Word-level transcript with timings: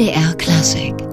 MDR 0.00 0.34
Klassik 0.38 1.09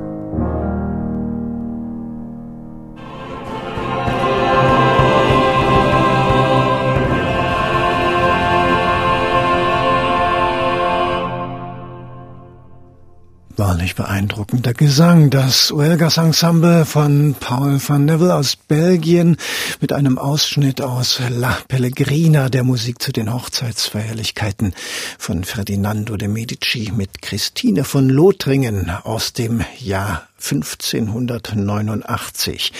Wahrlich 13.88 13.96
beeindruckender 13.96 14.74
Gesang. 14.74 15.30
Das 15.30 15.72
Uelgas 15.72 16.18
Ensemble 16.18 16.84
von 16.84 17.36
Paul 17.40 17.80
van 17.80 18.04
Neville 18.04 18.36
aus 18.36 18.58
Belgien 18.58 19.38
mit 19.80 19.94
einem 19.94 20.18
Ausschnitt 20.18 20.82
aus 20.82 21.22
La 21.30 21.58
Pellegrina, 21.70 22.50
der 22.50 22.66
Musik 22.66 23.02
zu 23.02 23.14
den 23.14 23.34
Hochzeitsfeierlichkeiten 23.34 24.74
von 25.18 25.46
Ferdinando 25.46 26.18
de 26.18 26.28
Medici 26.28 26.92
mit 26.94 27.22
Christine 27.22 27.86
von 27.86 28.10
Lothringen 28.10 28.90
aus 28.90 29.32
dem 29.32 29.64
Jahr 29.80 30.28
1589. 30.40 32.72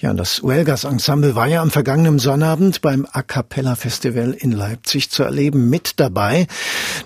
Ja, 0.00 0.12
das 0.12 0.42
Uelgas 0.42 0.84
Ensemble 0.84 1.34
war 1.34 1.46
ja 1.46 1.62
am 1.62 1.70
vergangenen 1.70 2.18
Sonnabend 2.18 2.82
beim 2.82 3.06
A 3.10 3.22
Cappella 3.22 3.76
Festival 3.76 4.32
in 4.32 4.52
Leipzig 4.52 5.10
zu 5.10 5.22
erleben. 5.22 5.70
Mit 5.70 6.00
dabei 6.00 6.46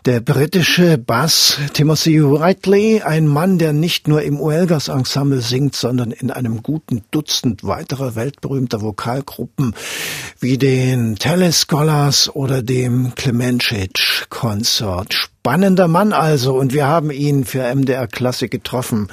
der 0.07 0.21
britische 0.21 0.99
Bass 0.99 1.59
Timothy 1.75 2.23
Whiteley, 2.23 3.03
ein 3.03 3.27
Mann, 3.27 3.59
der 3.59 3.73
nicht 3.73 4.09
nur 4.09 4.23
im 4.23 4.41
Uelgas 4.41 4.89
Ensemble 4.89 5.43
singt, 5.43 5.77
sondern 5.77 6.11
in 6.11 6.31
einem 6.31 6.63
guten 6.63 7.03
Dutzend 7.11 7.65
weiterer 7.65 8.15
weltberühmter 8.15 8.81
Vokalgruppen 8.81 9.75
wie 10.41 10.59
den 10.59 11.17
Telescholars 11.17 12.35
oder 12.35 12.63
dem 12.63 13.15
Clemencic 13.15 14.27
Consort. 14.31 15.15
Spannender 15.15 15.89
Mann 15.89 16.13
also 16.13 16.55
und 16.55 16.73
wir 16.73 16.87
haben 16.87 17.11
ihn 17.11 17.45
für 17.45 17.75
MDR 17.75 18.07
Klassik 18.07 18.51
getroffen. 18.51 19.09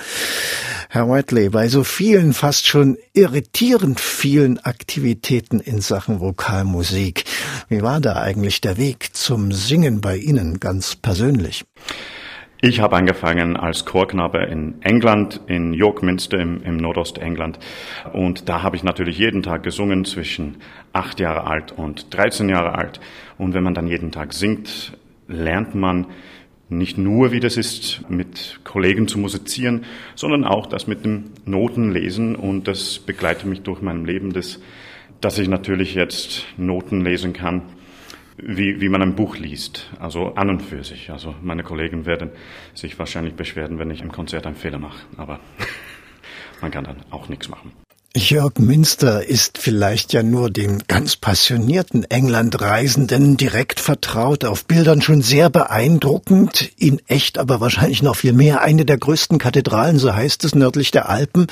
Herr 0.89 1.09
Whiteley, 1.09 1.49
bei 1.49 1.67
so 1.67 1.83
vielen, 1.83 2.31
fast 2.31 2.65
schon 2.65 2.97
irritierend 3.11 3.99
vielen 3.99 4.57
Aktivitäten 4.59 5.59
in 5.59 5.81
Sachen 5.81 6.21
Vokalmusik, 6.21 7.25
wie 7.67 7.81
war 7.81 7.99
da 7.99 8.15
eigentlich 8.21 8.61
der 8.61 8.77
Weg 8.77 9.13
zum 9.13 9.51
Singen 9.51 9.99
bei 9.99 10.15
Ihnen 10.15 10.61
ganz 10.61 10.95
persönlich? 10.95 11.65
Ich 12.61 12.79
habe 12.79 12.95
angefangen 12.95 13.57
als 13.57 13.83
Chorknabe 13.83 14.45
in 14.45 14.81
England, 14.81 15.41
in 15.47 15.73
York 15.73 16.03
Minster 16.03 16.39
im, 16.39 16.63
im 16.63 16.77
Nordostengland. 16.77 17.59
Und 18.13 18.47
da 18.47 18.63
habe 18.63 18.77
ich 18.77 18.83
natürlich 18.83 19.17
jeden 19.17 19.43
Tag 19.43 19.63
gesungen, 19.63 20.05
zwischen 20.05 20.55
acht 20.93 21.19
Jahre 21.19 21.45
alt 21.45 21.73
und 21.73 22.15
13 22.15 22.47
Jahre 22.47 22.75
alt. 22.75 23.01
Und 23.37 23.53
wenn 23.53 23.63
man 23.63 23.73
dann 23.73 23.87
jeden 23.87 24.11
Tag 24.11 24.33
singt, 24.33 24.97
lernt 25.27 25.75
man 25.75 26.07
nicht 26.69 26.97
nur, 26.97 27.31
wie 27.31 27.39
das 27.39 27.57
ist, 27.57 28.09
mit 28.09 28.59
Kollegen 28.63 29.07
zu 29.07 29.19
musizieren, 29.19 29.85
sondern 30.15 30.43
auch 30.43 30.65
das 30.65 30.87
mit 30.87 31.05
dem 31.05 31.25
Notenlesen 31.45 32.35
und 32.35 32.67
das 32.67 32.99
begleitet 32.99 33.45
mich 33.45 33.61
durch 33.61 33.81
mein 33.81 34.05
Leben, 34.05 34.33
das, 34.33 34.59
dass 35.21 35.39
ich 35.39 35.47
natürlich 35.47 35.95
jetzt 35.95 36.45
Noten 36.57 37.03
lesen 37.03 37.33
kann, 37.33 37.61
wie, 38.37 38.81
wie 38.81 38.89
man 38.89 39.01
ein 39.01 39.15
Buch 39.15 39.37
liest, 39.37 39.89
also 39.99 40.35
an 40.35 40.49
und 40.49 40.61
für 40.61 40.83
sich. 40.83 41.09
Also 41.09 41.33
meine 41.41 41.63
Kollegen 41.63 42.05
werden 42.05 42.31
sich 42.73 42.99
wahrscheinlich 42.99 43.33
beschweren, 43.33 43.79
wenn 43.79 43.89
ich 43.89 44.01
im 44.01 44.11
Konzert 44.11 44.45
einen 44.45 44.55
Fehler 44.55 44.77
mache, 44.77 45.05
aber 45.15 45.39
man 46.61 46.71
kann 46.71 46.83
dann 46.83 46.97
auch 47.09 47.29
nichts 47.29 47.49
machen. 47.49 47.71
Jörg 48.15 48.57
Münster 48.57 49.27
ist 49.27 49.59
vielleicht 49.59 50.11
ja 50.11 50.23
nur 50.23 50.49
dem 50.49 50.79
ganz 50.87 51.15
passionierten 51.15 52.03
Englandreisenden 52.03 53.37
direkt 53.37 53.79
vertraut, 53.79 54.43
auf 54.43 54.65
Bildern 54.65 55.01
schon 55.01 55.21
sehr 55.21 55.51
beeindruckend, 55.51 56.71
in 56.77 56.99
echt 57.07 57.37
aber 57.37 57.59
wahrscheinlich 57.59 58.01
noch 58.01 58.15
viel 58.15 58.33
mehr. 58.33 58.61
Eine 58.61 58.85
der 58.85 58.97
größten 58.97 59.37
Kathedralen, 59.37 59.99
so 59.99 60.15
heißt 60.15 60.45
es, 60.45 60.55
nördlich 60.55 60.89
der 60.89 61.09
Alpen. 61.09 61.45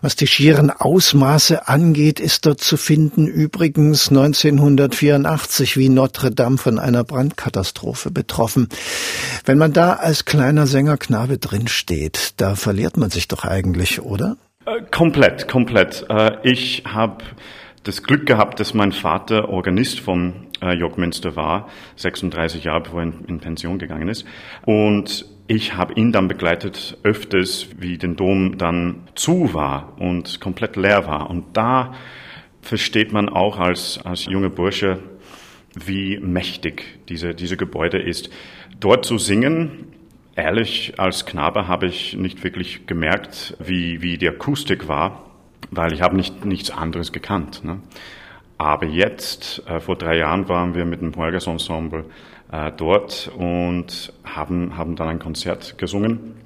Was 0.00 0.16
die 0.16 0.26
schieren 0.26 0.70
Ausmaße 0.70 1.68
angeht, 1.68 2.20
ist 2.20 2.46
dort 2.46 2.62
zu 2.62 2.78
finden 2.78 3.26
übrigens 3.26 4.08
1984 4.08 5.76
wie 5.76 5.90
Notre 5.90 6.30
Dame 6.30 6.56
von 6.56 6.78
einer 6.78 7.04
Brandkatastrophe 7.04 8.10
betroffen. 8.10 8.68
Wenn 9.44 9.58
man 9.58 9.74
da 9.74 9.94
als 9.94 10.24
kleiner 10.24 10.66
Sängerknabe 10.66 11.36
drinsteht, 11.36 12.32
da 12.38 12.54
verliert 12.54 12.96
man 12.96 13.10
sich 13.10 13.28
doch 13.28 13.44
eigentlich, 13.44 14.00
oder? 14.00 14.38
Äh, 14.68 14.82
komplett, 14.90 15.48
komplett. 15.48 16.04
Äh, 16.10 16.38
ich 16.42 16.82
habe 16.86 17.24
das 17.84 18.02
Glück 18.02 18.26
gehabt, 18.26 18.60
dass 18.60 18.74
mein 18.74 18.92
Vater 18.92 19.48
Organist 19.48 20.00
von 20.00 20.48
äh, 20.60 20.76
York 20.76 20.98
Münster 20.98 21.36
war, 21.36 21.68
36 21.96 22.64
Jahre 22.64 22.82
bevor 22.82 23.02
er 23.02 23.12
in 23.28 23.38
Pension 23.38 23.78
gegangen 23.78 24.08
ist. 24.08 24.26
Und 24.66 25.24
ich 25.46 25.74
habe 25.74 25.94
ihn 25.94 26.12
dann 26.12 26.28
begleitet 26.28 26.98
öfters, 27.02 27.68
wie 27.78 27.96
den 27.96 28.16
Dom 28.16 28.58
dann 28.58 29.08
zu 29.14 29.54
war 29.54 29.94
und 29.98 30.40
komplett 30.40 30.76
leer 30.76 31.06
war. 31.06 31.30
Und 31.30 31.56
da 31.56 31.94
versteht 32.60 33.12
man 33.12 33.30
auch 33.30 33.58
als, 33.58 33.98
als 34.04 34.26
junger 34.26 34.50
Bursche, 34.50 34.98
wie 35.74 36.18
mächtig 36.18 36.98
diese, 37.08 37.34
diese 37.34 37.56
Gebäude 37.56 37.98
ist. 37.98 38.28
Dort 38.80 39.06
zu 39.06 39.16
singen, 39.16 39.86
Ehrlich, 40.38 40.92
als 40.98 41.26
Knabe 41.26 41.66
habe 41.66 41.86
ich 41.86 42.16
nicht 42.16 42.44
wirklich 42.44 42.86
gemerkt, 42.86 43.56
wie, 43.58 44.02
wie 44.02 44.18
die 44.18 44.28
Akustik 44.28 44.86
war, 44.86 45.24
weil 45.72 45.92
ich 45.92 46.00
habe 46.00 46.14
nicht, 46.14 46.44
nichts 46.44 46.70
anderes 46.70 47.10
gekannt. 47.10 47.64
Ne? 47.64 47.80
Aber 48.56 48.86
jetzt, 48.86 49.66
äh, 49.66 49.80
vor 49.80 49.96
drei 49.96 50.16
Jahren 50.16 50.48
waren 50.48 50.76
wir 50.76 50.84
mit 50.84 51.00
dem 51.00 51.12
Holgers 51.16 51.48
Ensemble 51.48 52.04
äh, 52.52 52.70
dort 52.70 53.32
und 53.36 54.12
haben, 54.22 54.76
haben 54.76 54.94
dann 54.94 55.08
ein 55.08 55.18
Konzert 55.18 55.76
gesungen. 55.76 56.36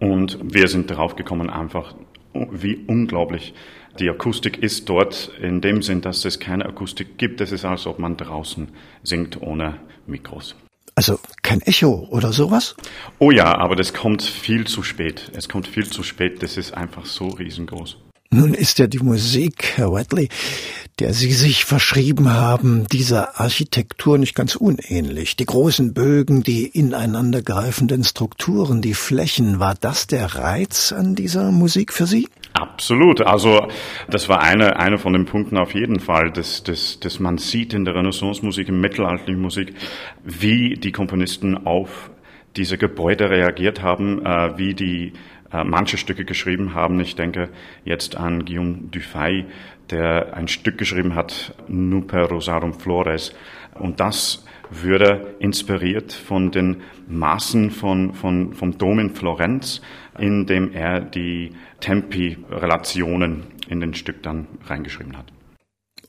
Und 0.00 0.38
wir 0.42 0.68
sind 0.68 0.90
darauf 0.90 1.14
gekommen, 1.14 1.50
einfach, 1.50 1.94
wie 2.32 2.86
unglaublich 2.86 3.52
die 3.98 4.08
Akustik 4.08 4.62
ist 4.62 4.88
dort 4.88 5.30
in 5.42 5.60
dem 5.60 5.82
Sinn, 5.82 6.00
dass 6.00 6.24
es 6.24 6.40
keine 6.40 6.64
Akustik 6.64 7.18
gibt. 7.18 7.42
Es 7.42 7.52
ist, 7.52 7.66
als 7.66 7.86
ob 7.86 7.98
man 7.98 8.16
draußen 8.16 8.68
singt 9.02 9.42
ohne 9.42 9.74
Mikros. 10.06 10.56
Also 10.94 11.18
kein 11.46 11.62
Echo 11.62 12.08
oder 12.10 12.32
sowas? 12.32 12.74
Oh 13.18 13.30
ja, 13.30 13.56
aber 13.56 13.76
das 13.76 13.94
kommt 13.94 14.22
viel 14.22 14.66
zu 14.66 14.82
spät. 14.82 15.30
Es 15.34 15.48
kommt 15.48 15.68
viel 15.68 15.86
zu 15.86 16.02
spät. 16.02 16.42
Das 16.42 16.56
ist 16.56 16.74
einfach 16.74 17.06
so 17.06 17.28
riesengroß. 17.28 17.96
Nun 18.30 18.52
ist 18.52 18.80
ja 18.80 18.88
die 18.88 18.98
Musik, 18.98 19.74
Herr 19.76 19.92
Whitley, 19.92 20.28
der 20.98 21.14
Sie 21.14 21.32
sich 21.32 21.64
verschrieben 21.64 22.32
haben, 22.32 22.86
dieser 22.88 23.40
Architektur 23.40 24.18
nicht 24.18 24.34
ganz 24.34 24.56
unähnlich. 24.56 25.36
Die 25.36 25.46
großen 25.46 25.94
Bögen, 25.94 26.42
die 26.42 26.66
ineinandergreifenden 26.66 28.02
Strukturen, 28.02 28.82
die 28.82 28.94
Flächen, 28.94 29.60
war 29.60 29.76
das 29.80 30.08
der 30.08 30.34
Reiz 30.34 30.90
an 30.90 31.14
dieser 31.14 31.52
Musik 31.52 31.92
für 31.92 32.06
Sie? 32.06 32.28
Absolut. 32.56 33.20
Also 33.20 33.68
das 34.08 34.30
war 34.30 34.40
eine, 34.40 34.78
eine 34.78 34.96
von 34.96 35.12
den 35.12 35.26
Punkten 35.26 35.58
auf 35.58 35.74
jeden 35.74 36.00
Fall, 36.00 36.30
dass, 36.30 36.62
dass, 36.62 36.98
dass 37.00 37.20
man 37.20 37.36
sieht 37.36 37.74
in 37.74 37.84
der 37.84 37.94
Renaissance-Musik, 37.94 38.68
in 38.68 38.80
mittelalterlichen 38.80 39.42
Musik, 39.42 39.74
wie 40.24 40.74
die 40.74 40.92
Komponisten 40.92 41.66
auf 41.66 42.10
diese 42.56 42.78
Gebäude 42.78 43.28
reagiert 43.28 43.82
haben, 43.82 44.24
äh, 44.24 44.56
wie 44.56 44.72
die 44.72 45.12
äh, 45.52 45.64
manche 45.64 45.98
Stücke 45.98 46.24
geschrieben 46.24 46.72
haben. 46.72 46.98
Ich 47.00 47.14
denke 47.14 47.50
jetzt 47.84 48.16
an 48.16 48.46
Guillaume 48.46 48.78
Dufay, 48.90 49.44
der 49.90 50.34
ein 50.34 50.48
Stück 50.48 50.78
geschrieben 50.78 51.14
hat, 51.14 51.54
Nuper 51.68 52.24
Rosarum 52.24 52.72
Flores. 52.72 53.34
Und 53.74 54.00
das 54.00 54.45
würde 54.70 55.34
inspiriert 55.38 56.12
von 56.12 56.50
den 56.50 56.82
Maßen 57.08 57.70
von, 57.70 58.14
von, 58.14 58.54
vom 58.54 58.78
Dom 58.78 58.98
in 58.98 59.14
Florenz, 59.14 59.80
in 60.18 60.46
dem 60.46 60.72
er 60.72 61.00
die 61.00 61.52
Tempi-Relationen 61.80 63.44
in 63.68 63.80
den 63.80 63.94
Stück 63.94 64.22
dann 64.22 64.46
reingeschrieben 64.66 65.16
hat. 65.16 65.26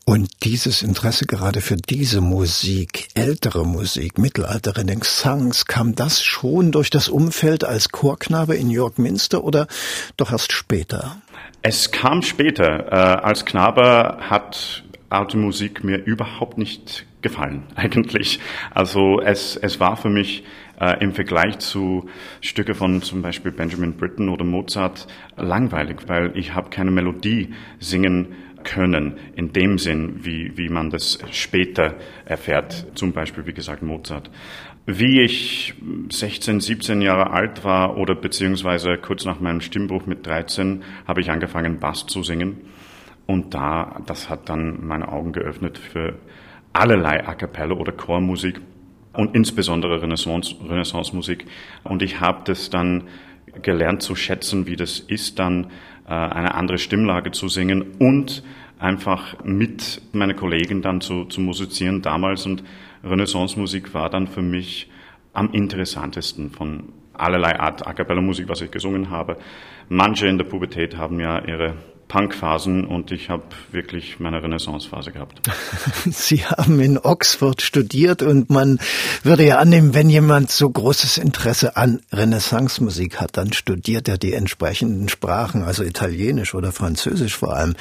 Und 0.09 0.29
dieses 0.43 0.83
Interesse 0.83 1.25
gerade 1.25 1.59
für 1.59 1.75
diese 1.75 2.21
Musik, 2.21 3.09
ältere 3.13 3.65
Musik, 3.65 4.17
mittelalter 4.17 4.77
Renaissance, 4.77 5.65
kam 5.67 5.95
das 5.95 6.23
schon 6.23 6.71
durch 6.71 6.89
das 6.89 7.09
Umfeld 7.09 7.65
als 7.65 7.89
Chorknabe 7.89 8.55
in 8.55 8.69
York 8.69 8.99
Minster 8.99 9.43
oder 9.43 9.67
doch 10.15 10.31
erst 10.31 10.53
später? 10.53 11.17
Es 11.61 11.91
kam 11.91 12.21
später. 12.21 12.87
Äh, 12.89 12.95
als 13.21 13.43
Knabe 13.43 14.17
hat 14.21 14.85
alte 15.09 15.35
Musik 15.35 15.83
mir 15.83 15.97
überhaupt 15.97 16.57
nicht 16.57 17.05
gefallen, 17.21 17.63
eigentlich. 17.75 18.39
Also 18.71 19.19
es, 19.21 19.55
es 19.55 19.79
war 19.79 19.97
für 19.97 20.09
mich 20.09 20.43
äh, 20.79 21.03
im 21.03 21.13
Vergleich 21.13 21.59
zu 21.59 22.09
Stücke 22.41 22.75
von 22.75 23.01
zum 23.01 23.21
Beispiel 23.21 23.51
Benjamin 23.51 23.97
Britten 23.97 24.29
oder 24.29 24.45
Mozart 24.45 25.07
langweilig, 25.35 26.01
weil 26.07 26.37
ich 26.37 26.53
habe 26.53 26.69
keine 26.69 26.91
Melodie 26.91 27.53
singen 27.79 28.35
können, 28.63 29.17
in 29.35 29.53
dem 29.53 29.77
Sinn, 29.77 30.25
wie, 30.25 30.57
wie 30.57 30.67
man 30.69 30.89
das 30.89 31.19
später 31.31 31.95
erfährt, 32.25 32.87
zum 32.95 33.13
Beispiel, 33.13 33.45
wie 33.45 33.53
gesagt, 33.53 33.81
Mozart. 33.81 34.29
Wie 34.85 35.21
ich 35.21 35.73
16, 36.09 36.59
17 36.59 37.01
Jahre 37.01 37.31
alt 37.31 37.63
war 37.63 37.97
oder 37.97 38.15
beziehungsweise 38.15 38.97
kurz 38.97 39.25
nach 39.25 39.39
meinem 39.39 39.61
Stimmbruch 39.61 40.05
mit 40.05 40.25
13 40.25 40.83
habe 41.05 41.21
ich 41.21 41.29
angefangen, 41.29 41.79
Bass 41.79 42.05
zu 42.07 42.23
singen. 42.23 42.61
Und 43.25 43.53
da, 43.53 44.01
das 44.05 44.29
hat 44.29 44.47
dann 44.47 44.85
meine 44.85 45.11
Augen 45.11 45.33
geöffnet 45.33 45.77
für 45.77 46.15
allerlei 46.77 47.25
A 47.25 47.35
cappella 47.35 47.75
oder 47.75 47.91
Chormusik 47.91 48.61
und 49.13 49.35
insbesondere 49.35 50.01
Renaissance, 50.01 50.55
Renaissance-Musik. 50.63 51.45
Und 51.83 52.01
ich 52.03 52.19
habe 52.19 52.41
das 52.45 52.69
dann 52.69 53.05
gelernt 53.61 54.03
zu 54.03 54.15
schätzen, 54.15 54.67
wie 54.67 54.75
das 54.75 54.99
ist, 54.99 55.39
dann 55.39 55.71
äh, 56.07 56.11
eine 56.13 56.53
andere 56.53 56.77
Stimmlage 56.77 57.31
zu 57.31 57.47
singen 57.47 57.95
und 57.99 58.43
einfach 58.79 59.43
mit 59.43 60.01
meinen 60.13 60.35
Kollegen 60.35 60.81
dann 60.83 61.01
zu, 61.01 61.25
zu 61.25 61.41
musizieren 61.41 62.01
damals. 62.01 62.45
Und 62.45 62.63
Renaissance-Musik 63.03 63.93
war 63.93 64.09
dann 64.09 64.27
für 64.27 64.43
mich 64.43 64.89
am 65.33 65.51
interessantesten 65.51 66.51
von 66.51 66.93
allerlei 67.13 67.59
Art 67.59 67.87
A 67.87 67.93
cappella 67.93 68.21
Musik, 68.21 68.47
was 68.49 68.61
ich 68.61 68.69
gesungen 68.69 69.09
habe. 69.09 69.37
Manche 69.89 70.27
in 70.27 70.37
der 70.37 70.45
Pubertät 70.45 70.97
haben 70.97 71.19
ja 71.19 71.43
ihre 71.43 71.73
Punkphasen 72.07 72.85
und 72.85 73.11
ich 73.11 73.29
habe 73.29 73.43
wirklich 73.71 74.19
meine 74.19 74.41
Renaissancephase 74.41 75.11
gehabt. 75.11 75.41
Sie 76.05 76.45
haben 76.45 76.79
in 76.79 76.97
Oxford 76.97 77.61
studiert 77.61 78.21
und 78.21 78.49
man 78.49 78.79
würde 79.23 79.45
ja 79.45 79.57
annehmen, 79.57 79.93
wenn 79.93 80.09
jemand 80.09 80.49
so 80.49 80.69
großes 80.69 81.17
Interesse 81.17 81.75
an 81.75 82.01
Renaissance-Musik 82.11 83.19
hat, 83.19 83.35
dann 83.35 83.51
studiert 83.51 84.07
er 84.07 84.17
die 84.17 84.33
entsprechenden 84.33 85.09
Sprachen, 85.09 85.63
also 85.63 85.83
Italienisch 85.83 86.55
oder 86.55 86.71
Französisch 86.71 87.35
vor 87.35 87.55
allem. 87.55 87.75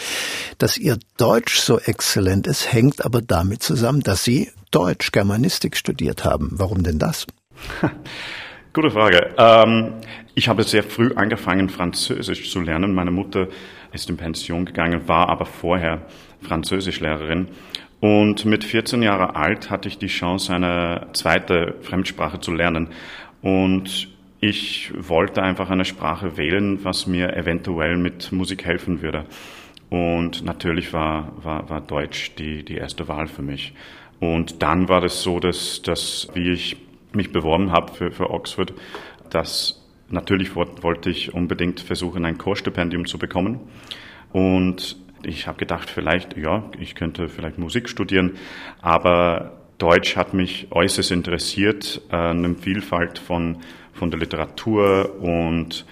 Dass 0.58 0.76
Ihr 0.76 0.98
Deutsch 1.16 1.58
so 1.58 1.78
exzellent 1.78 2.46
ist, 2.46 2.72
hängt 2.72 3.04
aber 3.04 3.22
damit 3.22 3.62
zusammen, 3.62 4.00
dass 4.00 4.24
Sie 4.24 4.50
Deutsch, 4.70 5.12
Germanistik 5.12 5.76
studiert 5.76 6.24
haben. 6.24 6.50
Warum 6.52 6.82
denn 6.82 6.98
das? 6.98 7.26
Gute 8.72 8.90
Frage. 8.90 9.34
Ähm, 9.38 9.94
ich 10.34 10.48
habe 10.48 10.64
sehr 10.64 10.82
früh 10.82 11.12
angefangen, 11.14 11.70
Französisch 11.70 12.50
zu 12.50 12.60
lernen. 12.60 12.94
Meine 12.94 13.10
Mutter 13.10 13.48
ist 13.96 14.08
in 14.08 14.16
Pension 14.16 14.64
gegangen, 14.64 15.08
war 15.08 15.28
aber 15.28 15.46
vorher 15.46 16.02
Französischlehrerin. 16.40 17.48
Und 18.00 18.44
mit 18.44 18.62
14 18.62 19.02
Jahren 19.02 19.34
alt 19.34 19.70
hatte 19.70 19.88
ich 19.88 19.98
die 19.98 20.06
Chance, 20.06 20.54
eine 20.54 21.08
zweite 21.12 21.74
Fremdsprache 21.80 22.38
zu 22.40 22.52
lernen. 22.52 22.88
Und 23.42 24.08
ich 24.40 24.92
wollte 24.96 25.42
einfach 25.42 25.70
eine 25.70 25.84
Sprache 25.84 26.36
wählen, 26.36 26.84
was 26.84 27.06
mir 27.06 27.34
eventuell 27.36 27.96
mit 27.96 28.30
Musik 28.32 28.64
helfen 28.64 29.02
würde. 29.02 29.24
Und 29.88 30.44
natürlich 30.44 30.92
war, 30.92 31.32
war, 31.42 31.68
war 31.70 31.80
Deutsch 31.80 32.34
die, 32.36 32.64
die 32.64 32.76
erste 32.76 33.08
Wahl 33.08 33.28
für 33.28 33.42
mich. 33.42 33.72
Und 34.20 34.62
dann 34.62 34.88
war 34.88 35.00
das 35.00 35.22
so, 35.22 35.40
dass, 35.40 35.82
dass 35.82 36.28
wie 36.34 36.50
ich 36.50 36.76
mich 37.12 37.32
beworben 37.32 37.72
habe 37.72 37.92
für, 37.92 38.10
für 38.10 38.30
Oxford, 38.30 38.72
dass 39.30 39.85
natürlich 40.08 40.54
wollte 40.54 41.10
ich 41.10 41.34
unbedingt 41.34 41.80
versuchen, 41.80 42.24
ein 42.24 42.38
Chorstipendium 42.38 43.06
zu 43.06 43.18
bekommen. 43.18 43.60
Und 44.32 44.96
ich 45.22 45.46
habe 45.46 45.58
gedacht, 45.58 45.90
vielleicht, 45.90 46.36
ja, 46.36 46.70
ich 46.78 46.94
könnte 46.94 47.28
vielleicht 47.28 47.58
Musik 47.58 47.88
studieren, 47.88 48.36
aber 48.80 49.62
Deutsch 49.78 50.16
hat 50.16 50.34
mich 50.34 50.68
äußerst 50.70 51.10
interessiert, 51.10 52.00
äh, 52.10 52.16
eine 52.16 52.54
Vielfalt 52.54 53.18
von, 53.18 53.58
von 53.92 54.10
der 54.10 54.20
Literatur 54.20 55.20
und 55.20 55.84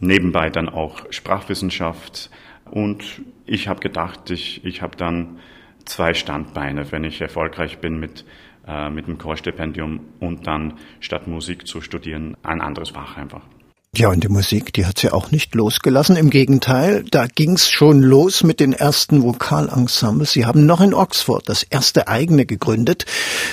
nebenbei 0.00 0.50
dann 0.50 0.68
auch 0.68 1.02
Sprachwissenschaft. 1.10 2.30
Und 2.70 3.22
ich 3.46 3.68
habe 3.68 3.80
gedacht, 3.80 4.30
ich, 4.30 4.64
ich 4.64 4.82
habe 4.82 4.96
dann 4.96 5.38
zwei 5.84 6.14
Standbeine, 6.14 6.90
wenn 6.92 7.04
ich 7.04 7.20
erfolgreich 7.20 7.78
bin 7.78 7.98
mit 7.98 8.24
äh, 8.68 8.90
mit 8.90 9.06
dem 9.06 9.16
Chorstipendium 9.16 10.00
und 10.20 10.46
dann 10.46 10.74
statt 11.00 11.26
Musik 11.26 11.66
zu 11.66 11.80
studieren 11.80 12.36
ein 12.42 12.60
anderes 12.60 12.90
Fach 12.90 13.16
einfach. 13.16 13.40
Ja, 13.96 14.10
und 14.10 14.22
die 14.22 14.28
Musik, 14.28 14.74
die 14.74 14.84
hat 14.84 14.98
sie 14.98 15.10
auch 15.10 15.30
nicht 15.30 15.54
losgelassen. 15.54 16.16
Im 16.16 16.28
Gegenteil, 16.28 17.04
da 17.10 17.26
ging's 17.26 17.70
schon 17.70 18.00
los 18.02 18.44
mit 18.44 18.60
den 18.60 18.74
ersten 18.74 19.22
Vokalensembles. 19.22 20.30
Sie 20.30 20.44
haben 20.44 20.66
noch 20.66 20.82
in 20.82 20.92
Oxford 20.92 21.48
das 21.48 21.62
erste 21.62 22.06
eigene 22.06 22.44
gegründet, 22.44 23.06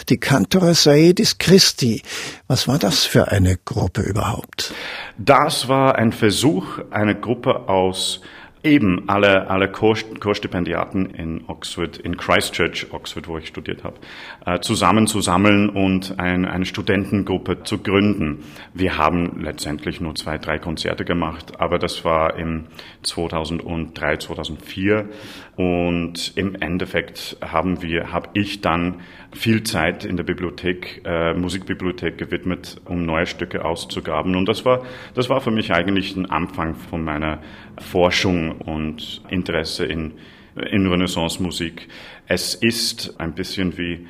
die 0.09 0.17
Cantora 0.17 0.73
Saedis 0.73 1.37
Christi. 1.37 2.01
Was 2.47 2.67
war 2.67 2.79
das 2.79 3.05
für 3.05 3.29
eine 3.31 3.57
Gruppe 3.63 4.01
überhaupt? 4.01 4.73
Das 5.17 5.69
war 5.69 5.95
ein 5.95 6.11
Versuch, 6.11 6.79
eine 6.91 7.15
Gruppe 7.15 7.69
aus 7.69 8.19
eben 8.65 9.07
alle, 9.07 9.49
alle 9.49 9.71
Chorstipendiaten 9.71 11.11
in 11.11 11.45
Oxford, 11.47 11.97
in 11.97 12.17
Christchurch, 12.17 12.87
Oxford, 12.91 13.27
wo 13.27 13.37
ich 13.37 13.47
studiert 13.47 13.83
habe, 13.83 13.97
äh, 14.45 14.59
zusammenzusammeln 14.59 15.69
und 15.69 16.19
ein, 16.19 16.45
eine 16.45 16.65
Studentengruppe 16.65 17.63
zu 17.63 17.77
gründen. 17.77 18.43
Wir 18.73 18.97
haben 18.97 19.41
letztendlich 19.41 20.01
nur 20.01 20.15
zwei, 20.15 20.37
drei 20.37 20.57
Konzerte 20.57 21.05
gemacht, 21.05 21.59
aber 21.59 21.79
das 21.79 22.03
war 22.03 22.37
im 22.37 22.65
2003, 23.03 24.17
2004 24.17 25.09
und 25.55 26.33
im 26.35 26.55
Endeffekt 26.55 27.37
haben 27.41 27.81
wir, 27.81 28.11
habe 28.11 28.29
ich 28.33 28.61
dann 28.61 29.01
viel 29.35 29.63
Zeit 29.63 30.05
in 30.05 30.17
der 30.17 30.23
Bibliothek, 30.23 31.01
äh, 31.05 31.33
Musikbibliothek 31.33 32.17
gewidmet, 32.17 32.81
um 32.85 33.05
neue 33.05 33.25
Stücke 33.25 33.63
auszugraben. 33.63 34.35
Und 34.35 34.47
das 34.47 34.65
war, 34.65 34.85
das 35.13 35.29
war 35.29 35.41
für 35.41 35.51
mich 35.51 35.73
eigentlich 35.73 36.15
ein 36.15 36.25
Anfang 36.25 36.75
von 36.75 37.03
meiner 37.03 37.41
Forschung 37.77 38.53
und 38.53 39.21
Interesse 39.29 39.85
in, 39.85 40.13
in 40.71 40.87
Renaissance-Musik. 40.87 41.87
Es 42.27 42.55
ist 42.55 43.19
ein 43.19 43.35
bisschen 43.35 43.77
wie, 43.77 44.07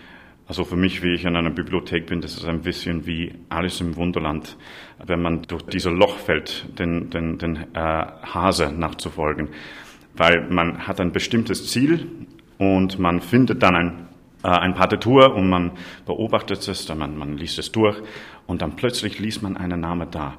also 0.47 0.63
für 0.63 0.75
mich, 0.75 1.03
wie 1.03 1.13
ich 1.13 1.25
in 1.25 1.35
einer 1.35 1.49
Bibliothek 1.49 2.05
bin, 2.05 2.21
das 2.21 2.37
ist 2.37 2.45
ein 2.45 2.61
bisschen 2.61 3.05
wie 3.07 3.33
alles 3.49 3.81
im 3.81 3.95
Wunderland. 3.95 4.57
Wenn 5.03 5.21
man 5.21 5.41
durch 5.41 5.63
dieses 5.63 5.91
Loch 5.91 6.17
fällt, 6.17 6.67
den, 6.79 7.09
den, 7.09 7.39
den 7.39 7.55
äh, 7.55 7.69
Hase 7.73 8.71
nachzufolgen. 8.71 9.49
Weil 10.15 10.47
man 10.49 10.87
hat 10.87 11.01
ein 11.01 11.11
bestimmtes 11.11 11.69
Ziel 11.71 12.07
und 12.57 12.99
man 12.99 13.19
findet 13.19 13.61
dann 13.63 13.75
ein 13.75 14.07
äh, 14.45 14.47
ein 14.47 14.75
Partitur 14.75 15.33
und 15.33 15.49
man 15.49 15.71
beobachtet 16.05 16.67
es, 16.67 16.87
man, 16.93 17.17
man 17.17 17.35
liest 17.35 17.57
es 17.57 17.71
durch 17.71 17.97
und 18.45 18.61
dann 18.61 18.75
plötzlich 18.75 19.17
liest 19.17 19.41
man 19.41 19.57
einen 19.57 19.79
Namen 19.79 20.07
da 20.11 20.35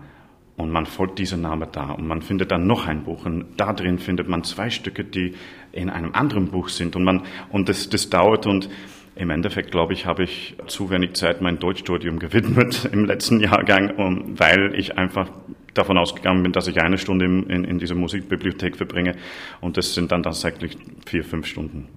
und 0.56 0.70
man 0.70 0.87
folgt 0.87 1.19
diesem 1.19 1.41
Namen 1.41 1.69
da 1.73 1.91
und 1.91 2.06
man 2.06 2.23
findet 2.23 2.53
dann 2.53 2.69
noch 2.69 2.87
ein 2.87 3.03
Buch 3.03 3.26
und 3.26 3.56
da 3.56 3.73
drin 3.73 3.99
findet 3.99 4.29
man 4.29 4.44
zwei 4.44 4.70
Stücke, 4.70 5.03
die 5.03 5.35
in 5.73 5.91
einem 5.91 6.14
anderen 6.14 6.53
Buch 6.53 6.69
sind 6.69 6.94
und 6.94 7.03
man 7.03 7.23
und 7.50 7.69
das, 7.69 7.88
das 7.88 8.08
dauert 8.08 8.47
und 8.47 8.70
im 9.17 9.31
Endeffekt, 9.31 9.73
glaube 9.73 9.93
ich, 9.93 10.06
habe 10.06 10.23
ich 10.23 10.56
zu 10.69 10.88
wenig 10.91 11.14
Zeit 11.14 11.41
mein 11.41 11.59
Deutschstudium 11.59 12.20
gewidmet 12.20 12.88
im 12.93 13.06
letzten 13.06 13.41
Jahrgang, 13.41 14.37
weil 14.38 14.73
ich 14.76 14.97
einfach 14.97 15.29
davon 15.75 15.99
ausgegangen 15.99 16.44
bin, 16.44 16.52
dass 16.52 16.69
ich 16.69 16.81
eine 16.81 16.99
Stunde 16.99 17.25
in, 17.25 17.43
in, 17.50 17.64
in 17.64 17.79
dieser 17.81 17.97
Musikbibliothek 17.97 18.76
verbringe 18.76 19.17
und 19.61 19.76
das 19.76 19.94
sind 19.94 20.12
dann 20.12 20.23
tatsächlich 20.23 20.76
vier, 21.06 21.25
fünf 21.25 21.47
Stunden. 21.47 21.88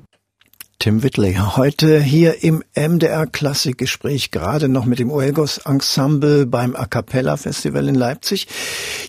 Tim 0.81 1.03
Whitley. 1.03 1.35
Heute 1.35 1.99
hier 1.99 2.41
im 2.41 2.63
MDR 2.73 3.27
Klassikgespräch, 3.27 4.31
gerade 4.31 4.69
noch 4.69 4.85
mit 4.85 4.99
dem 4.99 5.11
Oegos 5.11 5.57
Ensemble 5.57 6.45
beim 6.45 6.73
A 6.73 6.85
Cappella 6.85 7.35
Festival 7.35 7.89
in 7.89 7.95
Leipzig. 7.95 8.47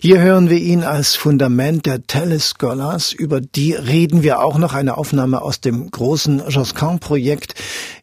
Hier 0.01 0.19
hören 0.19 0.49
wir 0.49 0.57
ihn 0.57 0.83
als 0.83 1.15
Fundament 1.15 1.85
der 1.85 2.05
Telescholars. 2.05 3.13
Über 3.13 3.39
die 3.39 3.71
reden 3.71 4.21
wir 4.21 4.41
auch 4.41 4.57
noch. 4.57 4.73
Eine 4.73 4.97
Aufnahme 4.97 5.41
aus 5.41 5.61
dem 5.61 5.89
großen 5.89 6.43
Josquin-Projekt 6.49 7.55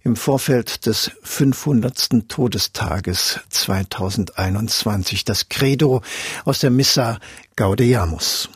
im 0.02 0.16
Vorfeld 0.16 0.86
des 0.86 1.10
500. 1.22 2.26
Todestages 2.26 3.40
2021. 3.50 5.26
Das 5.26 5.50
Credo 5.50 6.00
aus 6.46 6.60
der 6.60 6.70
Missa 6.70 7.18
Gaudeamus. 7.54 8.48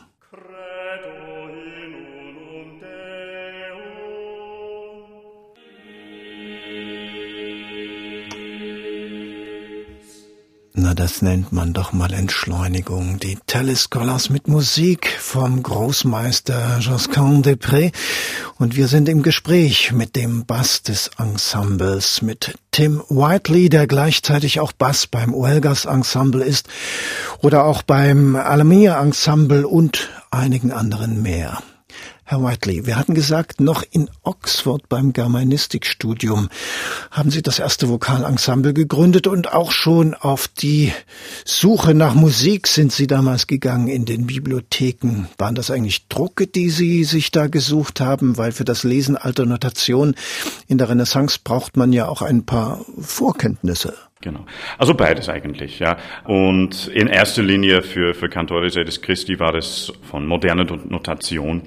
Na, 10.75 10.95
das 10.95 11.21
nennt 11.21 11.51
man 11.51 11.73
doch 11.73 11.93
mal 11.93 12.11
Entschleunigung. 12.13 13.19
Die 13.19 13.37
Telescholars 13.45 14.31
mit 14.31 14.47
Musik 14.47 15.07
vom 15.19 15.61
Großmeister 15.61 16.79
Josquin 16.79 17.43
Després. 17.43 17.91
Und 18.57 18.75
wir 18.75 18.87
sind 18.87 19.07
im 19.07 19.21
Gespräch 19.21 19.91
mit 19.91 20.15
dem 20.15 20.47
Bass 20.47 20.81
des 20.81 21.11
Ensembles, 21.19 22.23
mit 22.23 22.55
Tim 22.71 23.03
Whiteley, 23.07 23.69
der 23.69 23.85
gleichzeitig 23.85 24.59
auch 24.61 24.71
Bass 24.71 25.05
beim 25.05 25.35
Uelgas 25.35 25.85
Ensemble 25.85 26.43
ist 26.43 26.67
oder 27.43 27.65
auch 27.65 27.83
beim 27.83 28.35
Alamia 28.35 28.99
Ensemble 28.99 29.67
und 29.67 30.09
einigen 30.31 30.71
anderen 30.71 31.21
mehr. 31.21 31.61
Herr 32.25 32.41
Whiteley, 32.41 32.85
wir 32.85 32.95
hatten 32.95 33.15
gesagt, 33.15 33.59
noch 33.59 33.83
in 33.91 34.09
Oxford 34.23 34.87
beim 34.87 35.11
Germanistikstudium 35.11 36.47
haben 37.11 37.31
Sie 37.31 37.41
das 37.41 37.59
erste 37.59 37.89
Vokalensemble 37.89 38.73
gegründet 38.73 39.27
und 39.27 39.53
auch 39.53 39.73
schon 39.73 40.13
auf 40.13 40.47
die 40.47 40.93
Suche 41.43 41.93
nach 41.93 42.13
Musik 42.13 42.67
sind 42.67 42.93
Sie 42.93 43.07
damals 43.07 43.45
gegangen 43.47 43.89
in 43.89 44.05
den 44.05 44.25
Bibliotheken. 44.25 45.27
Waren 45.37 45.55
das 45.55 45.69
eigentlich 45.69 46.07
Drucke, 46.07 46.47
die 46.47 46.69
Sie 46.69 47.03
sich 47.03 47.31
da 47.31 47.47
gesucht 47.47 47.99
haben? 47.99 48.37
Weil 48.37 48.53
für 48.53 48.63
das 48.63 48.85
Lesen 48.85 49.17
alter 49.17 49.45
Notation 49.45 50.15
in 50.67 50.77
der 50.77 50.87
Renaissance 50.87 51.39
braucht 51.43 51.75
man 51.75 51.91
ja 51.91 52.07
auch 52.07 52.21
ein 52.21 52.45
paar 52.45 52.85
Vorkenntnisse. 53.01 53.95
Genau. 54.23 54.45
Also 54.77 54.93
beides 54.93 55.27
eigentlich, 55.27 55.79
ja. 55.79 55.97
Und 56.23 56.87
in 56.87 57.07
erster 57.07 57.43
Linie 57.43 57.81
für, 57.81 58.13
für 58.13 58.29
Cantore 58.29 58.69
Christi 58.69 59.37
war 59.37 59.51
das 59.51 59.91
von 60.09 60.25
moderner 60.25 60.63
Notation. 60.63 61.63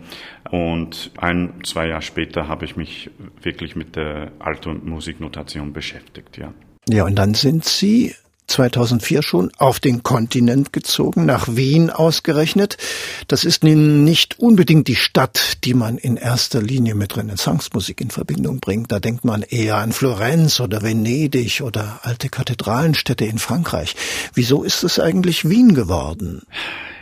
Und 0.50 1.10
ein, 1.16 1.54
zwei 1.64 1.88
Jahre 1.88 2.02
später 2.02 2.48
habe 2.48 2.64
ich 2.64 2.76
mich 2.76 3.10
wirklich 3.42 3.76
mit 3.76 3.96
der 3.96 4.32
alten 4.38 4.88
Musiknotation 4.88 5.72
beschäftigt, 5.72 6.36
ja. 6.36 6.52
Ja, 6.88 7.04
und 7.04 7.16
dann 7.16 7.34
sind 7.34 7.64
Sie 7.64 8.14
2004 8.46 9.22
schon 9.22 9.50
auf 9.58 9.80
den 9.80 10.02
Kontinent 10.02 10.72
gezogen, 10.72 11.26
nach 11.26 11.48
Wien 11.56 11.90
ausgerechnet. 11.90 12.76
Das 13.28 13.44
ist 13.44 13.64
nun 13.64 14.04
nicht 14.04 14.38
unbedingt 14.38 14.88
die 14.88 14.96
Stadt, 14.96 15.64
die 15.64 15.74
man 15.74 15.98
in 15.98 16.16
erster 16.16 16.62
Linie 16.62 16.94
mit 16.94 17.16
Renaissancemusik 17.16 18.00
in 18.00 18.10
Verbindung 18.10 18.60
bringt. 18.60 18.92
Da 18.92 19.00
denkt 19.00 19.24
man 19.24 19.42
eher 19.42 19.76
an 19.78 19.92
Florenz 19.92 20.60
oder 20.60 20.82
Venedig 20.82 21.60
oder 21.62 22.00
alte 22.02 22.28
Kathedralenstädte 22.28 23.24
in 23.24 23.38
Frankreich. 23.38 23.96
Wieso 24.34 24.62
ist 24.62 24.84
es 24.84 25.00
eigentlich 25.00 25.48
Wien 25.48 25.74
geworden? 25.74 26.42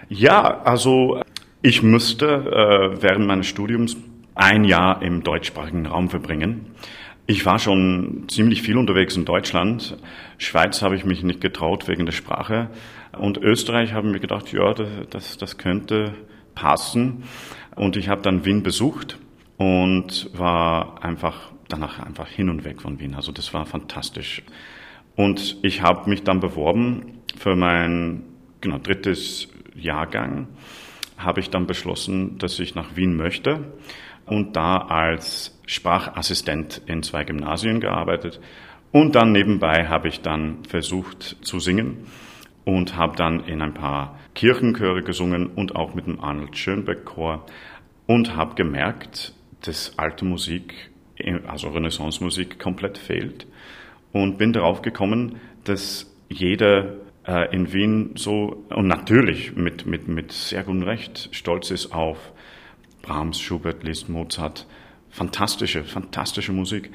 Ja, 0.08 0.62
also 0.62 1.22
ich 1.64 1.83
müsste 1.83 2.26
äh, 2.26 3.02
während 3.02 3.26
meines 3.26 3.47
Studiums 3.47 3.97
ein 4.35 4.64
Jahr 4.64 5.00
im 5.00 5.23
deutschsprachigen 5.23 5.87
Raum 5.87 6.11
verbringen. 6.11 6.66
Ich 7.26 7.47
war 7.47 7.59
schon 7.59 8.26
ziemlich 8.28 8.61
viel 8.61 8.76
unterwegs 8.76 9.16
in 9.16 9.25
Deutschland. 9.25 9.97
Schweiz 10.37 10.83
habe 10.83 10.94
ich 10.94 11.06
mich 11.06 11.23
nicht 11.23 11.40
getraut 11.40 11.88
wegen 11.88 12.04
der 12.04 12.12
Sprache. 12.12 12.68
Und 13.16 13.38
Österreich 13.38 13.94
habe 13.94 14.06
ich 14.06 14.12
mir 14.12 14.21
gedacht, 14.21 14.52
ja, 14.52 14.75
das, 15.09 15.38
das 15.38 15.56
könnte 15.56 16.12
passen. 16.54 17.25
Und 17.76 17.97
ich 17.97 18.11
habe 18.11 18.21
dann 18.21 18.44
Wien 18.44 18.62
besucht 18.62 19.18
und 19.56 20.28
war 20.35 21.02
einfach 21.02 21.50
danach 21.68 21.99
einfach 21.99 22.28
hin 22.28 22.50
und 22.50 22.64
weg 22.64 22.83
von 22.83 23.00
Wien. 23.00 23.14
Also 23.14 23.33
das 23.33 23.54
war 23.54 23.64
fantastisch. 23.64 24.42
Und 25.16 25.56
ich 25.62 25.80
habe 25.80 26.11
mich 26.11 26.25
dann 26.25 26.40
beworben 26.40 27.23
für 27.38 27.56
mein 27.56 28.23
genau, 28.61 28.76
drittes 28.76 29.49
Jahrgang. 29.75 30.49
Habe 31.16 31.40
ich 31.40 31.50
dann 31.50 31.66
beschlossen, 31.66 32.38
dass 32.38 32.59
ich 32.59 32.75
nach 32.75 32.97
Wien 32.97 33.16
möchte 33.16 33.73
und 34.26 34.56
da 34.56 34.78
als 34.78 35.59
Sprachassistent 35.66 36.83
in 36.87 37.02
zwei 37.02 37.25
Gymnasien 37.25 37.80
gearbeitet. 37.80 38.40
Und 38.92 39.14
dann 39.14 39.33
nebenbei 39.33 39.88
habe 39.88 40.09
ich 40.09 40.21
dann 40.21 40.64
versucht 40.64 41.37
zu 41.42 41.59
singen 41.59 42.06
und 42.64 42.97
habe 42.97 43.16
dann 43.16 43.44
in 43.44 43.61
ein 43.61 43.75
paar 43.75 44.18
Kirchenchöre 44.35 45.02
gesungen 45.02 45.49
und 45.49 45.76
auch 45.76 45.94
mit 45.94 46.06
dem 46.06 46.21
Arnold 46.21 46.56
Schönbeck 46.56 47.04
Chor 47.04 47.44
und 48.06 48.37
habe 48.37 48.54
gemerkt, 48.54 49.35
dass 49.62 49.99
alte 49.99 50.25
Musik, 50.25 50.90
also 51.47 51.68
Renaissance-Musik, 51.68 52.59
komplett 52.59 52.99
fehlt 52.99 53.47
und 54.12 54.38
bin 54.38 54.52
darauf 54.52 54.83
gekommen, 54.83 55.40
dass 55.64 56.12
jeder 56.28 56.94
äh, 57.26 57.54
in 57.54 57.73
Wien 57.73 58.12
so 58.16 58.64
und 58.71 58.87
natürlich 58.87 59.57
mit, 59.57 59.87
mit, 59.87 60.09
mit 60.09 60.33
sehr 60.33 60.62
gutem 60.64 60.83
Recht 60.83 61.28
stolz 61.33 61.71
ist 61.71 61.93
auf 61.93 62.33
Brahms, 63.02 63.40
Schubert, 63.40 63.85
Liszt, 63.85 64.09
Mozart. 64.09 64.66
Fantastische, 65.11 65.85
fantastische 65.85 66.52
Musik. 66.52 66.90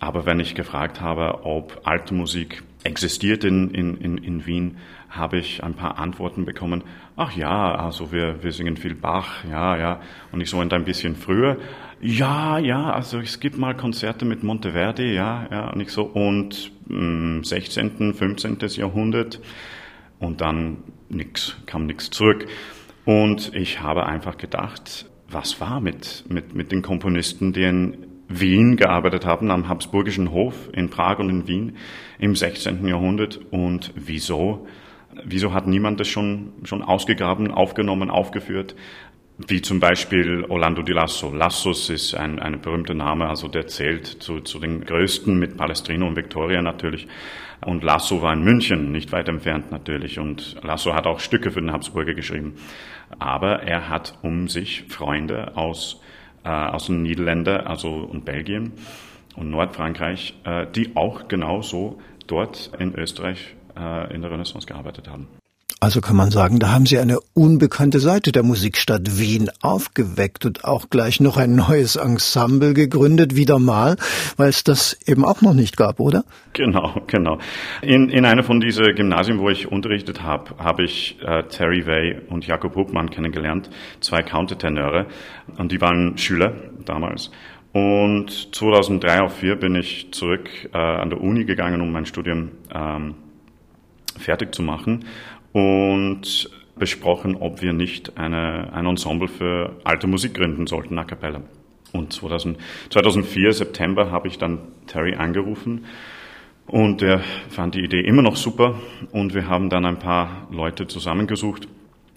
Aber 0.00 0.26
wenn 0.26 0.40
ich 0.40 0.54
gefragt 0.54 1.00
habe, 1.00 1.44
ob 1.44 1.80
alte 1.84 2.14
Musik 2.14 2.62
existiert 2.84 3.44
in, 3.44 3.70
in, 3.74 3.96
in, 3.96 4.46
Wien, 4.46 4.78
habe 5.10 5.38
ich 5.38 5.62
ein 5.64 5.74
paar 5.74 5.98
Antworten 5.98 6.44
bekommen. 6.44 6.84
Ach 7.16 7.32
ja, 7.32 7.74
also 7.74 8.12
wir, 8.12 8.42
wir 8.42 8.52
singen 8.52 8.76
viel 8.76 8.94
Bach, 8.94 9.44
ja, 9.44 9.76
ja. 9.76 10.00
Und 10.32 10.40
ich 10.40 10.50
so 10.50 10.60
ein 10.60 10.84
bisschen 10.84 11.16
früher. 11.16 11.58
Ja, 12.00 12.58
ja, 12.58 12.92
also 12.92 13.18
es 13.18 13.40
gibt 13.40 13.58
mal 13.58 13.76
Konzerte 13.76 14.24
mit 14.24 14.44
Monteverdi, 14.44 15.14
ja, 15.14 15.48
ja. 15.50 15.70
Und 15.70 15.80
ich 15.80 15.90
so, 15.90 16.04
und 16.04 16.70
mh, 16.86 17.44
16., 17.44 18.14
15. 18.14 18.58
Jahrhundert. 18.76 19.40
Und 20.20 20.40
dann 20.40 20.78
nix, 21.08 21.56
kam 21.66 21.86
nichts 21.86 22.10
zurück. 22.10 22.46
Und 23.04 23.52
ich 23.54 23.80
habe 23.80 24.06
einfach 24.06 24.36
gedacht, 24.36 25.06
was 25.28 25.60
war 25.60 25.80
mit, 25.80 26.24
mit, 26.28 26.54
mit 26.54 26.72
den 26.72 26.82
Komponisten, 26.82 27.52
die 27.52 27.64
in 27.64 28.06
Wien 28.28 28.76
gearbeitet 28.76 29.24
haben, 29.24 29.50
am 29.50 29.68
Habsburgischen 29.68 30.30
Hof 30.30 30.68
in 30.72 30.90
Prag 30.90 31.18
und 31.18 31.30
in 31.30 31.48
Wien 31.48 31.76
im 32.18 32.36
16. 32.36 32.86
Jahrhundert 32.86 33.40
und 33.50 33.92
wieso? 33.96 34.66
Wieso 35.24 35.52
hat 35.52 35.66
niemand 35.66 35.98
das 35.98 36.08
schon, 36.08 36.52
schon 36.64 36.82
ausgegraben, 36.82 37.50
aufgenommen, 37.50 38.10
aufgeführt? 38.10 38.76
Wie 39.46 39.62
zum 39.62 39.78
Beispiel 39.78 40.44
Orlando 40.48 40.82
di 40.82 40.92
Lasso. 40.92 41.32
Lassos 41.32 41.90
ist 41.90 42.12
ein, 42.14 42.40
ein 42.40 42.60
berühmter 42.60 42.94
Name, 42.94 43.28
also 43.28 43.46
der 43.46 43.68
zählt 43.68 44.04
zu, 44.04 44.40
zu 44.40 44.58
den 44.58 44.84
größten 44.84 45.38
mit 45.38 45.56
Palestrino 45.56 46.08
und 46.08 46.16
Victoria 46.16 46.60
natürlich. 46.60 47.06
Und 47.64 47.84
Lasso 47.84 48.20
war 48.20 48.32
in 48.32 48.42
München, 48.42 48.90
nicht 48.90 49.12
weit 49.12 49.28
entfernt 49.28 49.70
natürlich. 49.70 50.18
Und 50.18 50.56
Lasso 50.64 50.92
hat 50.92 51.06
auch 51.06 51.20
Stücke 51.20 51.52
für 51.52 51.60
den 51.60 51.70
Habsburger 51.70 52.14
geschrieben. 52.14 52.54
Aber 53.20 53.62
er 53.62 53.88
hat 53.88 54.18
um 54.22 54.48
sich 54.48 54.86
Freunde 54.88 55.56
aus, 55.56 56.00
äh, 56.44 56.48
aus 56.48 56.86
den 56.86 57.02
Niederländern 57.02 57.64
also, 57.64 57.90
und 57.90 58.24
Belgien 58.24 58.72
und 59.36 59.50
Nordfrankreich, 59.50 60.34
äh, 60.44 60.66
die 60.74 60.96
auch 60.96 61.28
genauso 61.28 62.00
dort 62.26 62.72
in 62.80 62.92
Österreich 62.92 63.54
äh, 63.78 64.12
in 64.12 64.20
der 64.20 64.32
Renaissance 64.32 64.66
gearbeitet 64.66 65.08
haben. 65.08 65.28
Also 65.80 66.00
kann 66.00 66.16
man 66.16 66.32
sagen, 66.32 66.58
da 66.58 66.72
haben 66.72 66.86
Sie 66.86 66.98
eine 66.98 67.20
unbekannte 67.34 68.00
Seite 68.00 68.32
der 68.32 68.42
Musikstadt 68.42 69.16
Wien 69.20 69.48
aufgeweckt 69.62 70.44
und 70.44 70.64
auch 70.64 70.90
gleich 70.90 71.20
noch 71.20 71.36
ein 71.36 71.54
neues 71.54 71.94
Ensemble 71.94 72.74
gegründet, 72.74 73.36
wieder 73.36 73.60
mal, 73.60 73.96
weil 74.36 74.48
es 74.48 74.64
das 74.64 74.98
eben 75.06 75.24
auch 75.24 75.40
noch 75.40 75.54
nicht 75.54 75.76
gab, 75.76 76.00
oder? 76.00 76.24
Genau, 76.52 77.00
genau. 77.06 77.38
In, 77.80 78.08
in 78.08 78.24
einer 78.24 78.42
von 78.42 78.58
diesen 78.58 78.92
Gymnasien, 78.96 79.38
wo 79.38 79.50
ich 79.50 79.70
unterrichtet 79.70 80.20
habe, 80.20 80.50
habe 80.58 80.82
ich 80.82 81.16
äh, 81.22 81.44
Terry 81.44 81.86
Way 81.86 82.22
und 82.28 82.44
Jakob 82.44 82.74
Huckmann 82.74 83.10
kennengelernt, 83.10 83.70
zwei 84.00 84.22
Countertenöre, 84.22 85.06
und 85.58 85.70
die 85.70 85.80
waren 85.80 86.18
Schüler 86.18 86.54
damals. 86.84 87.30
Und 87.72 88.52
2003 88.52 89.20
auf 89.20 89.36
4 89.36 89.54
bin 89.54 89.76
ich 89.76 90.08
zurück 90.10 90.50
äh, 90.74 90.76
an 90.76 91.10
der 91.10 91.20
Uni 91.20 91.44
gegangen, 91.44 91.80
um 91.82 91.92
mein 91.92 92.06
Studium 92.06 92.50
ähm, 92.74 93.14
fertig 94.18 94.52
zu 94.52 94.62
machen 94.62 95.04
und 95.52 96.50
besprochen, 96.78 97.36
ob 97.36 97.60
wir 97.60 97.72
nicht 97.72 98.16
eine, 98.16 98.72
ein 98.72 98.86
Ensemble 98.86 99.28
für 99.28 99.76
alte 99.84 100.06
Musik 100.06 100.34
gründen 100.34 100.66
sollten, 100.66 100.98
a 100.98 101.04
cappella. 101.04 101.42
Und 101.92 102.12
2000, 102.12 102.58
2004, 102.90 103.52
September, 103.52 104.10
habe 104.10 104.28
ich 104.28 104.38
dann 104.38 104.60
Terry 104.86 105.14
angerufen 105.14 105.86
und 106.66 107.02
er 107.02 107.20
fand 107.48 107.74
die 107.74 107.80
Idee 107.80 108.00
immer 108.00 108.22
noch 108.22 108.36
super 108.36 108.78
und 109.12 109.34
wir 109.34 109.48
haben 109.48 109.70
dann 109.70 109.86
ein 109.86 109.98
paar 109.98 110.46
Leute 110.50 110.86
zusammengesucht 110.86 111.66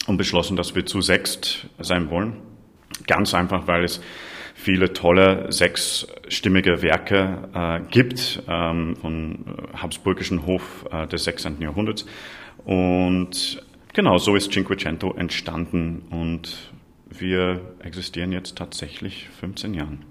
und 0.08 0.18
beschlossen, 0.18 0.58
dass 0.58 0.76
wir 0.76 0.86
zu 0.86 1.02
sechst 1.02 1.68
sein 1.80 2.10
wollen. 2.10 2.34
Ganz 3.08 3.34
einfach, 3.34 3.68
weil 3.68 3.86
es 3.86 4.02
viele 4.54 4.92
tolle 4.92 5.52
sechsstimmige 5.52 6.82
Werke 6.82 7.50
äh, 7.54 7.80
gibt 7.90 8.44
ähm, 8.48 8.96
vom 8.98 9.46
Habsburgischen 9.74 10.46
Hof 10.46 10.86
äh, 10.92 11.08
des 11.08 11.24
16. 11.24 11.62
Jahrhunderts. 11.62 12.06
Und 12.66 13.64
genau 13.94 14.18
so 14.18 14.36
ist 14.36 14.52
Cinquecento 14.52 15.14
entstanden 15.14 16.04
und 16.10 16.72
wir 17.10 17.62
existieren 17.84 18.32
jetzt 18.32 18.58
tatsächlich 18.58 19.28
15 19.40 19.74
Jahren. 19.74 20.06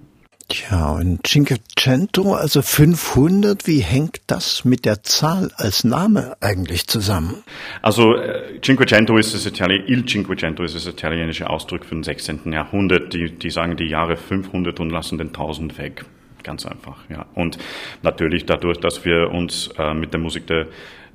Tja, 0.51 0.91
und 0.91 1.25
Cinquecento, 1.25 2.35
also 2.35 2.61
500, 2.61 3.69
wie 3.69 3.79
hängt 3.79 4.21
das 4.27 4.65
mit 4.65 4.85
der 4.85 5.05
Zahl 5.05 5.53
als 5.55 5.85
Name 5.85 6.37
eigentlich 6.41 6.89
zusammen? 6.89 7.45
Also 7.83 8.17
äh, 8.17 8.61
Cinquecento 8.61 9.17
ist 9.17 9.33
das 9.33 9.47
Italien, 9.47 9.85
Il 9.87 10.05
Cinquecento 10.07 10.65
ist 10.65 10.75
das 10.75 10.89
italienische 10.89 11.49
Ausdruck 11.49 11.85
für 11.85 11.95
den 11.95 12.03
16. 12.03 12.53
Jahrhundert. 12.53 13.15
Die, 13.15 13.31
die 13.31 13.51
sagen 13.51 13.77
die 13.77 13.89
Jahre 13.89 14.17
500 14.17 14.81
und 14.81 14.91
lassen 14.91 15.19
den 15.19 15.29
1000 15.29 15.79
weg. 15.79 16.05
Ganz 16.43 16.67
einfach, 16.67 17.09
ja. 17.09 17.27
Und 17.35 17.59
natürlich 18.03 18.45
dadurch, 18.45 18.79
dass 18.79 19.05
wir 19.05 19.31
uns 19.31 19.69
äh, 19.79 19.95
mit 19.95 20.13
der 20.13 20.21
Musik 20.21 20.49
der, 20.49 20.67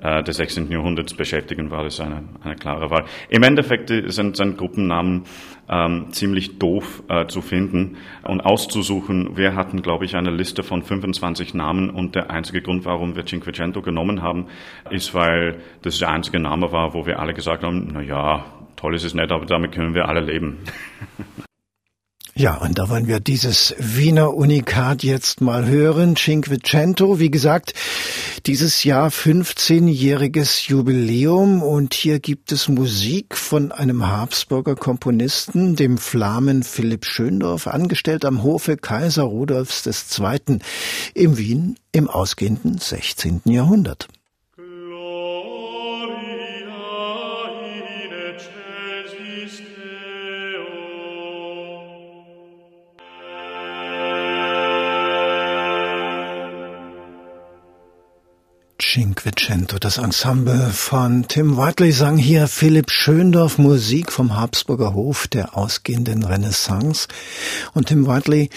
äh, 0.01 0.23
des 0.23 0.37
16. 0.37 0.71
Jahrhunderts 0.71 1.13
beschäftigen, 1.13 1.71
war 1.71 1.83
das 1.83 1.99
eine, 1.99 2.23
eine 2.43 2.55
klare 2.55 2.89
Wahl. 2.89 3.05
Im 3.29 3.43
Endeffekt 3.43 3.89
sind, 3.89 4.35
sind 4.35 4.57
Gruppennamen 4.57 5.23
ähm, 5.69 6.07
ziemlich 6.11 6.59
doof 6.59 7.03
äh, 7.09 7.27
zu 7.27 7.41
finden 7.41 7.97
und 8.23 8.41
auszusuchen. 8.41 9.37
Wir 9.37 9.55
hatten, 9.55 9.81
glaube 9.81 10.05
ich, 10.05 10.15
eine 10.15 10.31
Liste 10.31 10.63
von 10.63 10.83
25 10.83 11.53
Namen 11.53 11.89
und 11.89 12.15
der 12.15 12.29
einzige 12.29 12.61
Grund, 12.61 12.85
warum 12.85 13.15
wir 13.15 13.25
Cinquecento 13.25 13.81
genommen 13.81 14.21
haben, 14.21 14.47
ist, 14.89 15.13
weil 15.13 15.57
das 15.81 15.99
der 15.99 16.09
einzige 16.09 16.39
Name 16.39 16.71
war, 16.71 16.93
wo 16.93 17.05
wir 17.05 17.19
alle 17.19 17.33
gesagt 17.33 17.63
haben, 17.63 17.89
na 17.93 18.01
ja, 18.01 18.45
toll 18.75 18.95
ist 18.95 19.03
es 19.03 19.13
nicht, 19.13 19.31
aber 19.31 19.45
damit 19.45 19.71
können 19.71 19.95
wir 19.95 20.07
alle 20.07 20.21
leben. 20.21 20.59
Ja, 22.37 22.57
und 22.57 22.77
da 22.77 22.89
wollen 22.89 23.07
wir 23.07 23.21
dieses 23.21 23.73
Wiener 23.79 24.33
Unikat 24.33 25.03
jetzt 25.03 25.39
mal 25.39 25.67
hören. 25.67 26.17
Cinquecento, 26.17 27.17
wie 27.17 27.31
gesagt, 27.31 27.73
dieses 28.45 28.83
Jahr 28.83 29.07
15-jähriges 29.07 30.67
Jubiläum 30.67 31.63
und 31.63 31.93
hier 31.93 32.19
gibt 32.19 32.51
es 32.51 32.67
Musik 32.67 33.37
von 33.37 33.71
einem 33.71 34.05
Habsburger 34.05 34.75
Komponisten, 34.75 35.77
dem 35.77 35.97
Flamen 35.97 36.63
Philipp 36.63 37.05
Schöndorf, 37.05 37.67
angestellt 37.67 38.25
am 38.25 38.43
Hofe 38.43 38.75
Kaiser 38.75 39.23
Rudolfs 39.23 39.85
II. 40.19 40.59
im 41.13 41.37
Wien 41.37 41.77
im 41.93 42.09
ausgehenden 42.09 42.79
16. 42.79 43.43
Jahrhundert. 43.45 44.09
Cinquecento, 58.95 59.77
das 59.77 59.97
Ensemble 59.97 60.69
von 60.71 61.27
Tim 61.27 61.57
Whiteley 61.57 61.91
sang 61.91 62.15
hier 62.15 62.47
Philipp 62.47 62.89
Schöndorf 62.89 63.57
Musik 63.57 64.09
vom 64.09 64.37
Habsburger 64.37 64.93
Hof 64.93 65.27
der 65.27 65.57
ausgehenden 65.57 66.23
Renaissance. 66.23 67.09
Und 67.73 67.87
Tim 67.87 68.07
Whiteley 68.07 68.49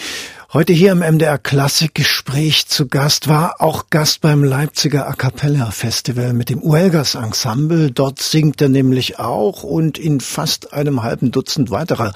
Heute 0.51 0.73
hier 0.73 0.93
im 0.93 1.01
MDR 1.01 1.37
Klassikgespräch 1.37 2.65
zu 2.65 2.87
Gast 2.87 3.27
war 3.27 3.61
auch 3.61 3.91
Gast 3.91 4.21
beim 4.21 4.43
Leipziger 4.43 5.07
A 5.07 5.13
Cappella 5.13 5.69
Festival 5.69 6.33
mit 6.33 6.49
dem 6.49 6.63
Uelgas 6.63 7.13
Ensemble. 7.13 7.91
Dort 7.91 8.19
singt 8.19 8.59
er 8.59 8.69
nämlich 8.69 9.19
auch 9.19 9.61
und 9.61 9.99
in 9.99 10.19
fast 10.19 10.73
einem 10.73 11.03
halben 11.03 11.29
Dutzend 11.29 11.69
weiterer 11.69 12.13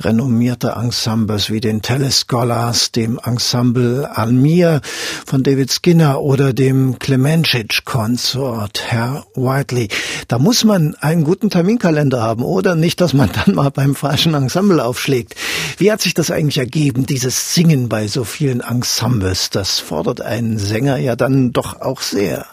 renommierter 0.00 0.76
Ensembles 0.76 1.48
wie 1.48 1.60
den 1.60 1.80
Telescholars, 1.80 2.90
dem 2.90 3.20
Ensemble 3.24 4.10
Almir 4.10 4.80
von 5.24 5.44
David 5.44 5.70
Skinner 5.70 6.20
oder 6.22 6.52
dem 6.52 6.98
Clemencic 6.98 7.84
Consort, 7.84 8.82
Herr 8.84 9.26
Whiteley. 9.36 9.90
Da 10.26 10.40
muss 10.40 10.64
man 10.64 10.96
einen 10.96 11.22
guten 11.22 11.50
Terminkalender 11.50 12.20
haben 12.20 12.42
oder 12.42 12.74
nicht, 12.74 13.00
dass 13.00 13.14
man 13.14 13.30
dann 13.32 13.54
mal 13.54 13.70
beim 13.70 13.94
falschen 13.94 14.34
Ensemble 14.34 14.84
aufschlägt. 14.84 15.36
Wie 15.78 15.92
hat 15.92 16.00
sich 16.00 16.14
das 16.14 16.32
eigentlich 16.32 16.58
ergeben, 16.58 17.06
dieses 17.06 17.54
Singen 17.54 17.75
Singen 17.76 17.88
bei 17.90 18.06
so 18.06 18.24
vielen 18.24 18.60
Ensembles, 18.60 19.50
das 19.50 19.80
fordert 19.80 20.22
einen 20.22 20.56
Sänger 20.56 20.96
ja 20.96 21.14
dann 21.14 21.52
doch 21.52 21.82
auch 21.82 22.00
sehr. 22.00 22.46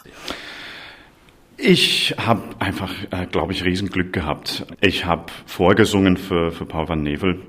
Ich 1.55 2.15
habe 2.17 2.41
einfach, 2.59 2.91
äh, 3.11 3.25
glaube 3.27 3.53
ich, 3.53 3.63
Riesenglück 3.63 4.11
gehabt. 4.11 4.65
Ich 4.81 5.05
habe 5.05 5.31
vorgesungen 5.45 6.17
für, 6.17 6.51
für 6.51 6.65
Paul 6.65 6.89
van 6.89 7.03
Nevel 7.03 7.39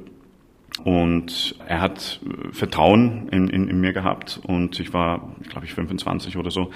und 0.85 1.57
er 1.67 1.81
hat 1.81 2.21
Vertrauen 2.53 3.29
in, 3.33 3.49
in, 3.49 3.69
in 3.69 3.81
mir 3.81 3.93
gehabt 3.93 4.41
und 4.45 4.79
ich 4.79 4.93
war, 4.93 5.35
glaube 5.49 5.67
ich, 5.67 5.75
25 5.75 6.37
oder 6.37 6.53
so. 6.53 6.71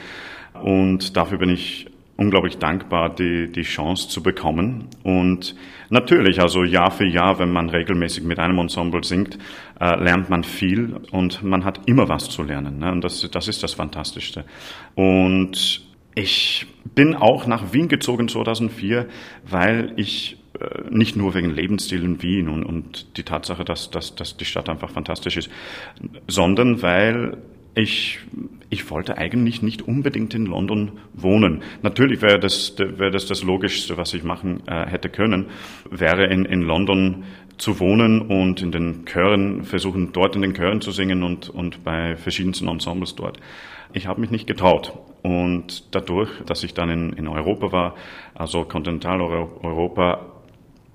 Und 0.61 1.17
dafür 1.17 1.39
bin 1.39 1.51
ich 1.51 1.87
unglaublich 2.19 2.59
dankbar, 2.59 3.15
die, 3.15 3.51
die 3.51 3.63
Chance 3.63 4.09
zu 4.09 4.23
bekommen. 4.23 4.89
Und 5.05 5.55
natürlich, 5.89 6.41
also 6.41 6.65
Jahr 6.65 6.91
für 6.91 7.07
Jahr, 7.07 7.39
wenn 7.39 7.53
man 7.53 7.71
regelmäßig 7.71 8.25
mit 8.25 8.41
einem 8.41 8.59
Ensemble 8.59 9.05
singt, 9.05 9.39
äh, 9.81 9.95
lernt 10.03 10.29
man 10.29 10.43
viel 10.43 10.97
und 11.13 11.43
man 11.45 11.65
hat 11.65 11.81
immer 11.87 12.09
was 12.09 12.29
zu 12.29 12.43
lernen. 12.43 12.81
Ne? 12.81 12.91
Und 12.91 13.05
das, 13.05 13.31
das 13.31 13.47
ist 13.47 13.63
das 13.63 13.75
Fantastischste. 13.75 14.45
Und 14.97 15.87
ich 16.17 16.67
bin 16.97 17.15
auch 17.15 17.47
nach 17.47 17.73
Wien 17.73 17.87
gezogen 17.87 18.29
2004, 18.29 19.07
weil 19.49 19.93
ich 19.95 20.39
äh, 20.61 20.91
nicht 20.91 21.15
nur 21.15 21.35
wegen 21.35 21.55
Lebensstil 21.55 22.03
in 22.03 22.21
Wien 22.21 22.49
und, 22.49 22.65
und 22.65 23.17
die 23.17 23.23
Tatsache, 23.23 23.65
dass, 23.65 23.91
dass, 23.91 24.17
dass 24.17 24.37
die 24.37 24.45
Stadt 24.45 24.69
einfach 24.69 24.91
fantastisch 24.91 25.37
ist, 25.37 25.51
sondern 26.27 26.83
weil 26.83 27.39
ich, 27.79 28.19
ich 28.71 28.91
wollte 28.91 29.19
eigentlich 29.19 29.63
nicht 29.63 29.83
unbedingt 29.83 30.35
in 30.35 30.47
London 30.47 30.93
wohnen. 31.15 31.63
Natürlich 31.83 32.21
wäre 32.23 32.41
das, 32.41 32.77
wäre 32.77 33.13
das 33.13 33.27
das 33.27 33.45
Logischste, 33.45 33.97
was 33.97 34.15
ich 34.15 34.25
machen 34.25 34.63
äh, 34.67 34.87
hätte 34.87 35.09
können, 35.09 35.47
wäre 35.89 36.27
in, 36.27 36.45
in 36.45 36.63
London 36.63 37.25
zu 37.57 37.79
wohnen 37.79 38.21
und 38.21 38.63
in 38.63 38.73
den 38.73 39.05
Chören 39.07 39.63
versuchen, 39.63 40.13
dort 40.13 40.35
in 40.35 40.43
den 40.43 40.55
Chören 40.55 40.81
zu 40.81 40.91
singen 40.91 41.23
und, 41.23 41.49
und 41.49 41.85
bei 41.85 42.17
verschiedensten 42.17 42.69
Ensembles 42.69 43.15
dort. 43.15 43.39
Ich 43.93 44.07
habe 44.07 44.21
mich 44.21 44.31
nicht 44.31 44.47
getraut. 44.47 44.93
Und 45.23 45.95
dadurch, 45.95 46.31
dass 46.47 46.63
ich 46.63 46.75
dann 46.75 46.91
in, 46.91 47.13
in 47.13 47.29
Europa 47.29 47.73
war, 47.73 47.95
also 48.35 48.65
Kontinentaleuropa, 48.65 50.27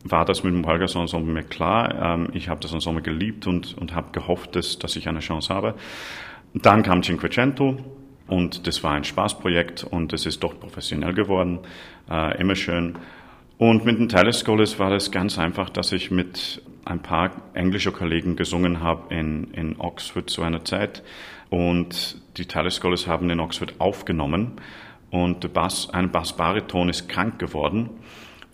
war 0.04 0.26
das 0.26 0.44
mit 0.44 0.54
dem 0.54 0.66
Holgers 0.66 0.96
Ensemble 0.96 1.34
mir 1.34 1.44
klar. 1.44 2.16
Ähm, 2.16 2.28
ich 2.34 2.50
habe 2.50 2.60
das 2.60 2.74
Ensemble 2.74 3.02
geliebt 3.02 3.48
und, 3.48 3.78
und 3.78 3.96
habe 3.96 4.12
gehofft, 4.12 4.56
dass, 4.56 4.78
dass 4.80 4.96
ich 4.96 5.08
eine 5.08 5.20
Chance 5.20 5.54
habe. 5.54 5.76
Dann 6.54 6.84
kam 6.84 7.02
Cinquecento 7.02 7.78
und 8.28 8.68
das 8.68 8.84
war 8.84 8.94
ein 8.94 9.04
Spaßprojekt 9.04 9.84
und 9.84 10.14
es 10.14 10.26
ist 10.26 10.44
doch 10.44 10.60
professionell 10.60 11.14
geworden, 11.14 11.60
äh, 12.10 12.40
immer 12.40 12.56
schön. 12.56 12.96
Und 13.58 13.86
mit 13.86 13.98
den 13.98 14.10
Telescholars 14.10 14.78
war 14.80 14.90
das 14.90 15.12
ganz 15.12 15.40
einfach, 15.40 15.70
dass 15.70 15.92
ich 15.92 16.12
mit 16.12 16.62
ein 16.86 17.02
paar 17.02 17.32
englischer 17.54 17.92
Kollegen 17.92 18.36
gesungen 18.36 18.82
habe 18.82 19.14
in, 19.14 19.52
in 19.54 19.80
Oxford 19.80 20.30
zu 20.30 20.44
einer 20.44 20.64
Zeit. 20.66 21.04
Und 21.50 22.22
die 22.38 22.46
Telescholars 22.46 23.08
haben 23.08 23.30
in 23.30 23.40
Oxford 23.40 23.76
aufgenommen 23.80 24.54
und 25.12 25.44
der 25.44 25.50
Bass, 25.50 25.90
ein 25.92 26.12
Bassbariton 26.12 26.90
ist 26.90 27.08
krank 27.08 27.40
geworden. 27.40 27.90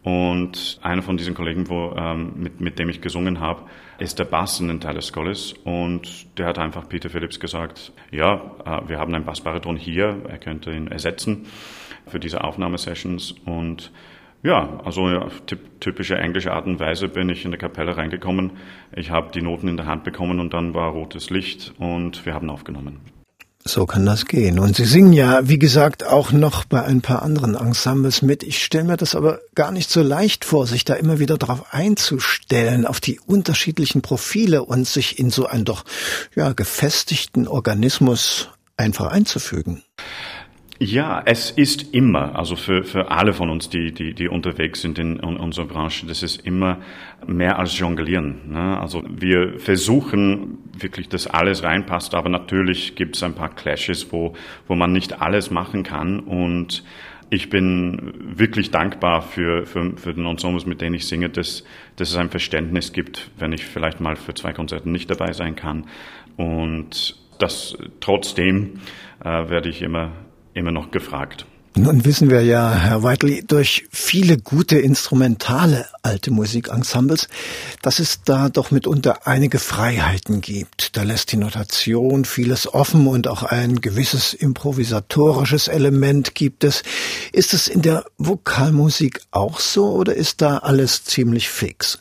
Und 0.04 0.80
einer 0.82 1.02
von 1.02 1.18
diesen 1.18 1.34
Kollegen, 1.34 1.70
wo, 1.70 1.94
ähm, 1.98 2.34
mit, 2.36 2.62
mit 2.62 2.80
dem 2.80 2.90
ich 2.90 3.02
gesungen 3.02 3.40
habe, 3.40 3.64
ist 4.00 4.20
der 4.20 4.26
Bass 4.26 4.60
in 4.60 4.68
den 4.68 4.80
Telescolis 4.80 5.54
und 5.64 6.38
der 6.38 6.48
hat 6.48 6.60
einfach 6.60 6.88
Peter 6.88 7.10
Phillips 7.10 7.40
gesagt, 7.40 7.92
ja, 8.12 8.56
äh, 8.66 8.90
wir 8.90 9.00
haben 9.00 9.14
einen 9.14 9.26
Bassbariton 9.26 9.78
hier, 9.78 10.24
er 10.28 10.38
könnte 10.38 10.72
ihn 10.72 10.88
ersetzen 10.88 11.46
für 12.08 12.20
diese 12.20 12.44
Aufnahmesessions 12.44 13.36
und 13.46 13.92
ja, 14.42 14.80
also 14.86 15.02
auf 15.04 15.44
typische 15.82 16.18
englische 16.18 16.54
Art 16.54 16.66
und 16.66 16.80
Weise 16.80 17.10
bin 17.10 17.28
ich 17.28 17.44
in 17.44 17.52
der 17.52 17.60
Kapelle 17.60 17.98
reingekommen. 17.98 18.52
Ich 18.96 19.12
habe 19.12 19.32
die 19.34 19.42
Noten 19.42 19.68
in 19.68 19.76
der 19.76 19.86
Hand 19.86 20.06
bekommen 20.06 20.40
und 20.40 20.54
dann 20.54 20.74
war 20.74 20.92
rotes 20.92 21.30
Licht 21.30 21.74
und 21.78 22.26
wir 22.26 22.34
haben 22.34 22.50
aufgenommen. 22.50 23.19
So 23.66 23.86
kann 23.86 24.06
das 24.06 24.26
gehen. 24.26 24.58
Und 24.58 24.78
Sie 24.78 24.86
singen 24.86 25.12
ja, 25.12 25.48
wie 25.48 25.60
gesagt, 25.60 26.06
auch 26.06 26.32
noch 26.32 26.64
bei 26.64 26.82
ein 26.84 27.02
paar 27.02 27.22
anderen 27.22 27.56
Ensembles 27.56 28.22
mit. 28.22 28.42
Ich 28.44 28.64
stelle 28.64 28.86
mir 28.86 28.98
das 28.98 29.16
aber 29.16 29.42
gar 29.54 29.72
nicht 29.72 29.90
so 29.90 30.02
leicht 30.02 30.46
vor, 30.46 30.66
sich 30.66 30.86
da 30.86 30.94
immer 30.94 31.20
wieder 31.20 31.38
darauf 31.38 31.74
einzustellen, 31.74 32.86
auf 32.86 33.02
die 33.02 33.20
unterschiedlichen 33.20 34.02
Profile 34.02 34.64
und 34.64 34.88
sich 34.88 35.20
in 35.20 35.30
so 35.30 35.46
einen 35.46 35.66
doch 35.66 35.84
ja 36.36 36.54
gefestigten 36.54 37.48
Organismus 37.48 38.48
einfach 38.78 39.08
einzufügen. 39.08 39.84
Ja, 40.82 41.22
es 41.26 41.52
ist 41.52 41.94
immer, 41.94 42.40
also 42.40 42.56
für, 42.56 42.86
für 42.86 43.12
alle 43.12 43.34
von 43.34 43.50
uns, 43.50 43.68
die, 43.68 43.92
die, 43.92 44.14
die 44.14 44.30
unterwegs 44.30 44.82
sind 44.82 44.98
in, 44.98 45.18
in 45.18 45.36
unserer 45.36 45.66
Branche, 45.66 46.08
das 46.08 46.24
ist 46.24 46.46
immer 46.46 46.78
mehr 47.28 47.60
als 47.60 47.78
Jonglieren. 47.78 48.54
Ne? 48.54 48.80
Also 48.80 49.04
wir 49.10 49.60
versuchen 49.60 50.60
wirklich, 50.72 51.10
dass 51.10 51.28
alles 51.28 51.64
reinpasst, 51.64 52.16
aber 52.16 52.30
natürlich 52.30 52.96
gibt 52.96 53.18
es 53.18 53.24
ein 53.24 53.36
paar 53.36 53.54
Clashes, 53.54 54.14
wo, 54.14 54.36
wo 54.70 54.76
man 54.76 54.94
nicht 54.94 55.22
alles 55.22 55.52
machen 55.52 55.84
kann 55.84 56.22
und 56.22 56.86
ich 57.30 57.50
bin 57.50 58.14
wirklich 58.38 58.72
dankbar 58.72 59.22
für, 59.22 59.66
für, 59.66 59.98
für 59.98 60.14
den 60.14 60.26
Ensembles, 60.26 60.66
mit 60.66 60.80
denen 60.80 60.96
ich 60.96 61.08
singe, 61.08 61.30
dass, 61.30 61.66
dass 61.98 62.10
es 62.10 62.16
ein 62.16 62.30
Verständnis 62.30 62.94
gibt, 62.94 63.32
wenn 63.38 63.52
ich 63.52 63.66
vielleicht 63.66 64.00
mal 64.00 64.16
für 64.16 64.34
zwei 64.34 64.54
Konzerte 64.54 64.90
nicht 64.90 65.12
dabei 65.12 65.34
sein 65.34 65.56
kann. 65.56 65.88
Und 66.38 67.18
das 67.38 67.78
trotzdem 68.00 68.80
äh, 69.24 69.50
werde 69.50 69.70
ich 69.70 69.84
immer 69.84 70.12
immer 70.60 70.72
noch 70.72 70.92
gefragt. 70.92 71.46
Nun 71.76 72.04
wissen 72.04 72.30
wir 72.30 72.42
ja, 72.42 72.74
Herr 72.74 73.04
Whiteley, 73.04 73.44
durch 73.46 73.88
viele 73.92 74.38
gute 74.38 74.80
instrumentale 74.80 75.86
alte 76.02 76.32
Musikensembles, 76.32 77.30
dass 77.82 78.00
es 78.00 78.24
da 78.24 78.50
doch 78.50 78.72
mitunter 78.72 79.28
einige 79.28 79.60
Freiheiten 79.60 80.42
gibt. 80.42 80.98
Da 80.98 81.04
lässt 81.04 81.32
die 81.32 81.38
Notation 81.38 82.26
vieles 82.26 82.74
offen 82.74 83.08
und 83.08 83.28
auch 83.28 83.44
ein 83.44 83.82
gewisses 83.82 84.34
improvisatorisches 84.34 85.68
Element 85.68 86.36
gibt 86.36 86.64
es. 86.64 86.84
Ist 87.32 87.54
es 87.54 87.68
in 87.68 87.82
der 87.82 88.04
Vokalmusik 88.18 89.22
auch 89.32 89.60
so 89.60 89.92
oder 89.92 90.16
ist 90.16 90.42
da 90.42 90.58
alles 90.58 91.04
ziemlich 91.06 91.50
fix? 91.50 92.00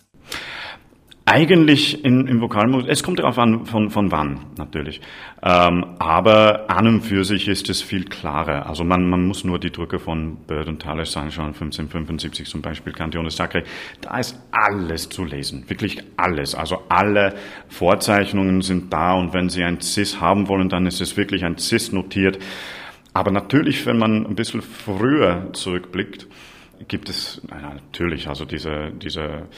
Eigentlich 1.31 2.07
in, 2.07 2.27
im 2.27 2.41
Vokalmodus, 2.41 2.89
es 2.89 3.03
kommt 3.03 3.19
darauf 3.19 3.39
an, 3.39 3.67
von, 3.67 3.91
von 3.91 4.11
wann 4.11 4.47
natürlich. 4.57 5.03
Ähm, 5.43 5.85
aber 5.99 6.71
an 6.71 6.87
und 6.87 7.01
für 7.03 7.23
sich 7.23 7.49
ist 7.49 7.69
es 7.69 7.83
viel 7.83 8.07
klarer. 8.07 8.67
Also 8.67 8.83
man, 8.83 9.11
man 9.11 9.27
muss 9.27 9.45
nur 9.45 9.59
die 9.59 9.71
Drücke 9.71 9.99
von 9.99 10.39
Bird 10.47 10.69
und 10.69 10.81
Thales 10.81 11.15
anschauen, 11.19 11.49
1575 11.49 12.49
zum 12.49 12.63
Beispiel, 12.63 12.95
Cantione 12.95 13.31
Sacre. 13.31 13.65
Da 14.01 14.19
ist 14.19 14.41
alles 14.53 15.11
zu 15.11 15.23
lesen, 15.23 15.69
wirklich 15.69 16.03
alles. 16.17 16.55
Also 16.55 16.79
alle 16.89 17.35
Vorzeichnungen 17.69 18.63
sind 18.63 18.91
da 18.91 19.13
und 19.13 19.35
wenn 19.35 19.51
Sie 19.51 19.63
ein 19.63 19.83
Cis 19.83 20.23
haben 20.23 20.49
wollen, 20.49 20.71
dann 20.71 20.87
ist 20.87 21.03
es 21.03 21.19
wirklich 21.19 21.45
ein 21.45 21.59
Cis 21.59 21.93
notiert. 21.93 22.39
Aber 23.13 23.31
natürlich, 23.33 23.85
wenn 23.85 23.99
man 23.99 24.25
ein 24.25 24.35
bisschen 24.35 24.63
früher 24.63 25.51
zurückblickt, 25.53 26.27
gibt 26.87 27.09
es 27.09 27.43
naja, 27.49 27.75
natürlich 27.75 28.29
also 28.29 28.45
diese, 28.45 28.93
diese 28.93 29.49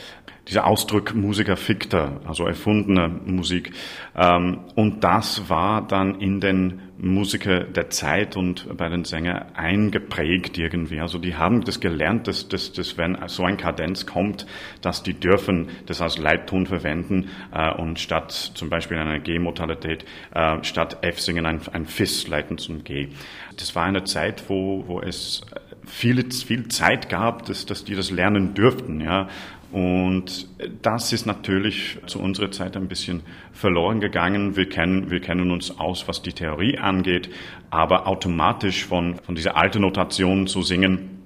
dieser 0.51 0.67
Ausdruck 0.67 1.15
Musiker 1.15 1.57
ficta, 1.57 2.21
also 2.27 2.45
erfundene 2.45 3.09
Musik. 3.09 3.73
Ähm, 4.17 4.61
und 4.75 5.05
das 5.05 5.49
war 5.49 5.87
dann 5.87 6.21
in 6.21 6.41
den 6.41 6.83
Musiker 6.99 7.61
der 7.65 7.89
Zeit 7.89 8.37
und 8.37 8.77
bei 8.77 8.89
den 8.89 9.05
Sängern 9.05 9.55
eingeprägt 9.55 10.59
irgendwie. 10.59 11.01
Also 11.01 11.19
die 11.19 11.37
haben 11.37 11.63
das 11.63 11.81
gelernt, 11.81 12.27
dass, 12.27 12.49
dass, 12.49 12.73
dass 12.73 12.99
wenn 12.99 13.17
so 13.29 13.45
ein 13.45 13.57
Kadenz 13.57 14.07
kommt, 14.07 14.47
dass 14.83 15.03
die 15.03 15.15
dürfen 15.15 15.69
das 15.87 16.03
als 16.03 16.19
Leitton 16.19 16.67
verwenden 16.67 17.31
äh, 17.55 17.73
und 17.73 18.01
statt 18.01 18.33
zum 18.33 18.69
Beispiel 18.69 18.99
einer 18.99 19.21
G-Modalität, 19.21 20.05
äh, 20.35 20.63
statt 20.63 20.99
F 21.03 21.21
singen 21.21 21.47
ein, 21.47 21.61
ein 21.73 21.87
Fis 21.87 22.27
leiten 22.27 22.59
zum 22.59 22.83
G. 22.83 23.09
Das 23.57 23.77
war 23.77 23.85
eine 23.85 24.05
Zeit, 24.05 24.45
wo, 24.49 24.85
wo 24.87 25.01
es 25.01 25.43
viele, 25.91 26.25
viel 26.31 26.69
Zeit 26.69 27.09
gab, 27.09 27.45
dass, 27.47 27.67
dass 27.67 27.85
die 27.85 27.95
das 27.95 28.11
lernen 28.11 28.55
dürften, 28.55 29.01
ja. 29.01 29.29
Und 29.73 30.49
das 30.83 31.13
ist 31.13 31.27
natürlich 31.27 31.99
zu 32.07 32.19
unserer 32.19 32.51
Zeit 32.51 32.77
ein 32.77 32.89
bisschen 32.89 33.23
verloren 33.53 34.01
gegangen. 34.01 34.57
Wir 34.57 34.69
kennen, 34.69 35.11
wir 35.11 35.21
kennen 35.21 35.53
uns 35.53 35.79
aus, 35.79 36.09
was 36.09 36.23
die 36.23 36.33
Theorie 36.33 36.79
angeht, 36.79 37.31
aber 37.71 38.09
automatisch 38.09 38.85
von, 38.85 39.17
von 39.23 39.37
dieser 39.37 39.57
alten 39.57 39.83
Notation 39.83 40.49
zu 40.49 40.63
singen, 40.63 41.21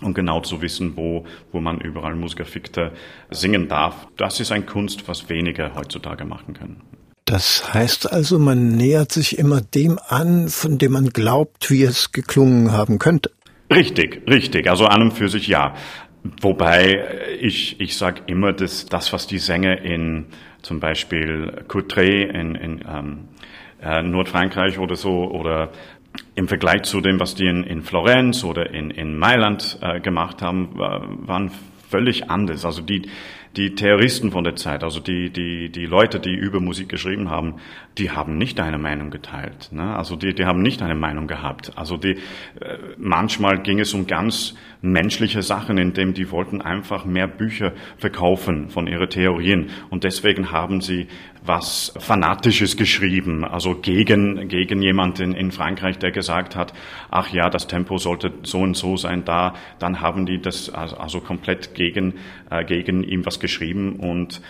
und 0.00 0.14
genau 0.14 0.40
zu 0.40 0.62
wissen, 0.62 0.96
wo, 0.96 1.24
wo 1.52 1.60
man 1.60 1.80
überall 1.80 2.14
Musiker 2.14 2.44
Ficta 2.44 2.92
singen 3.30 3.68
darf. 3.68 4.06
Das 4.16 4.40
ist 4.40 4.52
ein 4.52 4.66
Kunst, 4.66 5.08
was 5.08 5.28
weniger 5.28 5.74
heutzutage 5.74 6.24
machen 6.24 6.54
können. 6.54 6.82
Das 7.24 7.74
heißt 7.74 8.10
also, 8.10 8.38
man 8.38 8.76
nähert 8.76 9.12
sich 9.12 9.38
immer 9.38 9.60
dem 9.60 9.98
an, 10.08 10.48
von 10.48 10.78
dem 10.78 10.92
man 10.92 11.10
glaubt, 11.10 11.70
wie 11.70 11.82
es 11.82 12.12
geklungen 12.12 12.72
haben 12.72 12.98
könnte. 12.98 13.30
Richtig, 13.70 14.22
richtig. 14.28 14.68
Also 14.68 14.86
an 14.86 15.02
und 15.02 15.12
für 15.12 15.28
sich 15.28 15.46
ja. 15.48 15.74
Wobei 16.40 17.36
ich, 17.40 17.80
ich 17.80 17.96
sage 17.96 18.22
immer, 18.26 18.52
dass 18.52 18.86
das, 18.86 19.12
was 19.12 19.26
die 19.26 19.38
Sänger 19.38 19.80
in 19.82 20.26
zum 20.62 20.80
Beispiel 20.80 21.64
Courtrai 21.68 22.22
in, 22.22 22.54
in 22.54 22.84
ähm, 22.88 23.28
äh, 23.80 24.02
Nordfrankreich 24.02 24.78
oder 24.78 24.96
so 24.96 25.30
oder 25.30 25.70
im 26.34 26.48
Vergleich 26.48 26.82
zu 26.82 27.00
dem, 27.00 27.20
was 27.20 27.34
die 27.34 27.46
in, 27.46 27.62
in 27.62 27.82
Florenz 27.82 28.42
oder 28.42 28.70
in, 28.70 28.90
in 28.90 29.16
Mailand 29.16 29.78
äh, 29.80 30.00
gemacht 30.00 30.42
haben, 30.42 30.76
waren 30.76 31.50
völlig 31.88 32.30
anders. 32.30 32.64
Also 32.64 32.82
die, 32.82 33.08
die 33.58 33.74
Theoristen 33.74 34.30
von 34.30 34.44
der 34.44 34.54
Zeit, 34.54 34.84
also 34.84 35.00
die, 35.00 35.30
die, 35.30 35.68
die 35.68 35.84
Leute, 35.84 36.20
die 36.20 36.32
über 36.32 36.60
Musik 36.60 36.88
geschrieben 36.88 37.28
haben, 37.28 37.56
die 37.98 38.12
haben 38.12 38.38
nicht 38.38 38.60
eine 38.60 38.78
Meinung 38.78 39.10
geteilt. 39.10 39.70
Ne? 39.72 39.96
Also 39.96 40.14
die, 40.14 40.32
die 40.32 40.44
haben 40.44 40.62
nicht 40.62 40.80
eine 40.80 40.94
Meinung 40.94 41.26
gehabt. 41.26 41.72
Also 41.74 41.96
die, 41.96 42.12
äh, 42.12 42.78
manchmal 42.96 43.60
ging 43.60 43.80
es 43.80 43.94
um 43.94 44.06
ganz 44.06 44.54
menschliche 44.80 45.42
Sachen, 45.42 45.76
in 45.76 45.92
dem 45.92 46.14
die 46.14 46.30
wollten 46.30 46.62
einfach 46.62 47.04
mehr 47.04 47.26
Bücher 47.26 47.72
verkaufen 47.96 48.70
von 48.70 48.86
ihren 48.86 49.10
Theorien. 49.10 49.70
Und 49.90 50.04
deswegen 50.04 50.52
haben 50.52 50.80
sie 50.80 51.08
was 51.48 51.92
Fanatisches 51.98 52.76
geschrieben, 52.76 53.44
also 53.44 53.74
gegen, 53.74 54.48
gegen 54.48 54.82
jemanden 54.82 55.32
in 55.32 55.50
Frankreich, 55.50 55.98
der 55.98 56.12
gesagt 56.12 56.54
hat, 56.54 56.74
ach 57.10 57.30
ja, 57.30 57.48
das 57.50 57.66
Tempo 57.66 57.98
sollte 57.98 58.32
so 58.42 58.58
und 58.58 58.76
so 58.76 58.96
sein 58.96 59.24
da, 59.24 59.54
dann 59.78 60.00
haben 60.00 60.26
die 60.26 60.40
das 60.40 60.70
also, 60.70 61.20
komplett 61.20 61.74
gegen, 61.74 62.14
äh, 62.50 62.64
gegen 62.64 63.02
ihm 63.02 63.26
was 63.26 63.40
geschrieben 63.40 63.96
und 63.96 64.40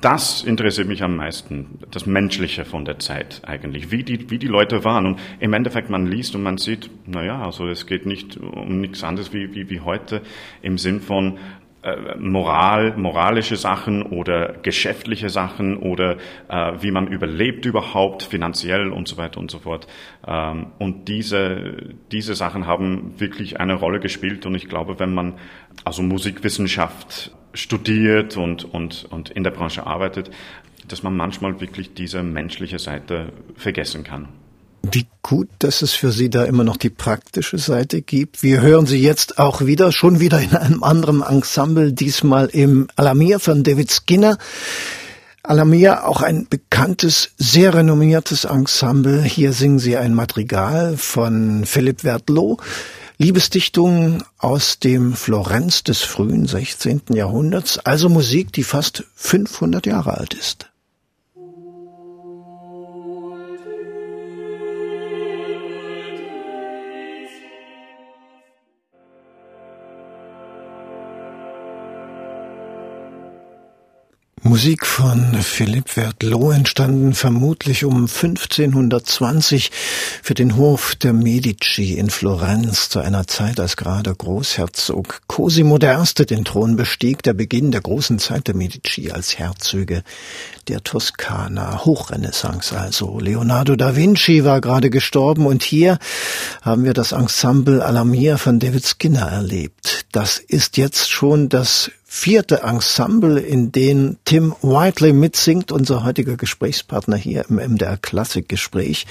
das 0.00 0.42
interessiert 0.42 0.88
mich 0.88 1.04
am 1.04 1.14
meisten, 1.14 1.78
das 1.92 2.04
Menschliche 2.04 2.64
von 2.64 2.84
der 2.84 2.98
Zeit 2.98 3.42
eigentlich, 3.46 3.92
wie 3.92 4.02
die, 4.02 4.28
wie 4.28 4.38
die 4.38 4.48
Leute 4.48 4.82
waren. 4.82 5.06
Und 5.06 5.20
im 5.38 5.52
Endeffekt, 5.52 5.88
man 5.88 6.06
liest 6.06 6.34
und 6.34 6.42
man 6.42 6.58
sieht, 6.58 6.90
naja, 7.06 7.40
also 7.44 7.68
es 7.68 7.86
geht 7.86 8.04
nicht 8.04 8.36
um 8.36 8.80
nichts 8.80 9.04
anderes 9.04 9.32
wie, 9.32 9.54
wie, 9.54 9.70
wie 9.70 9.78
heute 9.78 10.22
im 10.62 10.78
Sinn 10.78 11.00
von, 11.00 11.38
äh, 11.84 12.16
Moral, 12.18 12.96
moralische 12.96 13.56
Sachen 13.56 14.02
oder 14.02 14.54
geschäftliche 14.62 15.28
Sachen 15.28 15.76
oder 15.76 16.16
äh, 16.48 16.72
wie 16.80 16.90
man 16.90 17.08
überlebt 17.08 17.66
überhaupt 17.66 18.22
finanziell 18.22 18.90
und 18.90 19.06
so 19.06 19.16
weiter 19.18 19.38
und 19.38 19.50
so 19.50 19.58
fort. 19.58 19.86
Ähm, 20.26 20.68
und 20.78 21.08
diese, 21.08 21.94
diese 22.10 22.34
Sachen 22.34 22.66
haben 22.66 23.14
wirklich 23.18 23.60
eine 23.60 23.74
Rolle 23.74 24.00
gespielt 24.00 24.46
und 24.46 24.54
ich 24.54 24.68
glaube, 24.68 24.98
wenn 24.98 25.12
man 25.12 25.34
also 25.84 26.02
Musikwissenschaft 26.02 27.32
studiert 27.52 28.36
und, 28.36 28.64
und, 28.64 29.06
und 29.10 29.30
in 29.30 29.44
der 29.44 29.50
Branche 29.50 29.86
arbeitet, 29.86 30.30
dass 30.88 31.02
man 31.02 31.16
manchmal 31.16 31.60
wirklich 31.60 31.94
diese 31.94 32.22
menschliche 32.22 32.78
Seite 32.78 33.32
vergessen 33.56 34.04
kann. 34.04 34.28
Wie 34.92 35.06
gut, 35.22 35.48
dass 35.60 35.82
es 35.82 35.92
für 35.92 36.12
Sie 36.12 36.28
da 36.28 36.44
immer 36.44 36.64
noch 36.64 36.76
die 36.76 36.90
praktische 36.90 37.58
Seite 37.58 38.02
gibt. 38.02 38.42
Wir 38.42 38.60
hören 38.60 38.86
Sie 38.86 38.98
jetzt 38.98 39.38
auch 39.38 39.62
wieder, 39.62 39.92
schon 39.92 40.20
wieder 40.20 40.40
in 40.40 40.54
einem 40.54 40.82
anderen 40.82 41.22
Ensemble, 41.22 41.92
diesmal 41.92 42.46
im 42.46 42.88
Alamir 42.96 43.40
von 43.40 43.62
David 43.62 43.90
Skinner. 43.90 44.36
Alamir, 45.42 46.06
auch 46.06 46.22
ein 46.22 46.46
bekanntes, 46.48 47.30
sehr 47.38 47.74
renommiertes 47.74 48.44
Ensemble. 48.44 49.22
Hier 49.22 49.52
singen 49.52 49.78
Sie 49.78 49.96
ein 49.96 50.14
Madrigal 50.14 50.96
von 50.96 51.64
Philipp 51.64 52.04
Wertlow. 52.04 52.58
Liebesdichtungen 53.16 54.24
aus 54.38 54.80
dem 54.80 55.14
Florenz 55.14 55.84
des 55.84 56.00
frühen 56.00 56.46
16. 56.46 57.02
Jahrhunderts, 57.10 57.78
also 57.78 58.08
Musik, 58.08 58.52
die 58.52 58.64
fast 58.64 59.04
500 59.14 59.86
Jahre 59.86 60.18
alt 60.18 60.34
ist. 60.34 60.66
Musik 74.46 74.84
von 74.84 75.40
Philipp 75.40 75.96
Wertloh 75.96 76.50
entstanden 76.50 77.14
vermutlich 77.14 77.86
um 77.86 78.02
1520 78.02 79.70
für 80.22 80.34
den 80.34 80.56
Hof 80.56 80.94
der 80.96 81.14
Medici 81.14 81.94
in 81.94 82.10
Florenz 82.10 82.90
zu 82.90 82.98
einer 82.98 83.26
Zeit, 83.26 83.58
als 83.58 83.78
gerade 83.78 84.14
Großherzog 84.14 85.22
Cosimo 85.28 85.78
I. 85.78 86.26
den 86.26 86.44
Thron 86.44 86.76
bestieg, 86.76 87.22
der 87.22 87.32
Beginn 87.32 87.72
der 87.72 87.80
großen 87.80 88.18
Zeit 88.18 88.46
der 88.46 88.54
Medici 88.54 89.10
als 89.10 89.38
Herzöge 89.38 90.02
der 90.68 90.84
Toskana. 90.84 91.86
Hochrenaissance 91.86 92.78
also. 92.78 93.18
Leonardo 93.18 93.76
da 93.76 93.96
Vinci 93.96 94.44
war 94.44 94.60
gerade 94.60 94.90
gestorben 94.90 95.46
und 95.46 95.62
hier 95.62 95.98
haben 96.60 96.84
wir 96.84 96.92
das 96.92 97.12
Ensemble 97.12 97.82
Alamir 97.82 98.36
von 98.36 98.58
David 98.58 98.84
Skinner 98.84 99.26
erlebt. 99.26 100.04
Das 100.12 100.38
ist 100.38 100.76
jetzt 100.76 101.10
schon 101.10 101.48
das 101.48 101.90
vierte 102.14 102.62
Ensemble, 102.62 103.40
in 103.40 103.72
dem 103.72 104.18
Tim 104.24 104.54
Whiteley 104.62 105.12
mitsingt, 105.12 105.72
unser 105.72 106.04
heutiger 106.04 106.36
Gesprächspartner 106.36 107.16
hier 107.16 107.44
im 107.50 107.56
MDR 107.56 107.96
Klassikgespräch. 107.96 109.04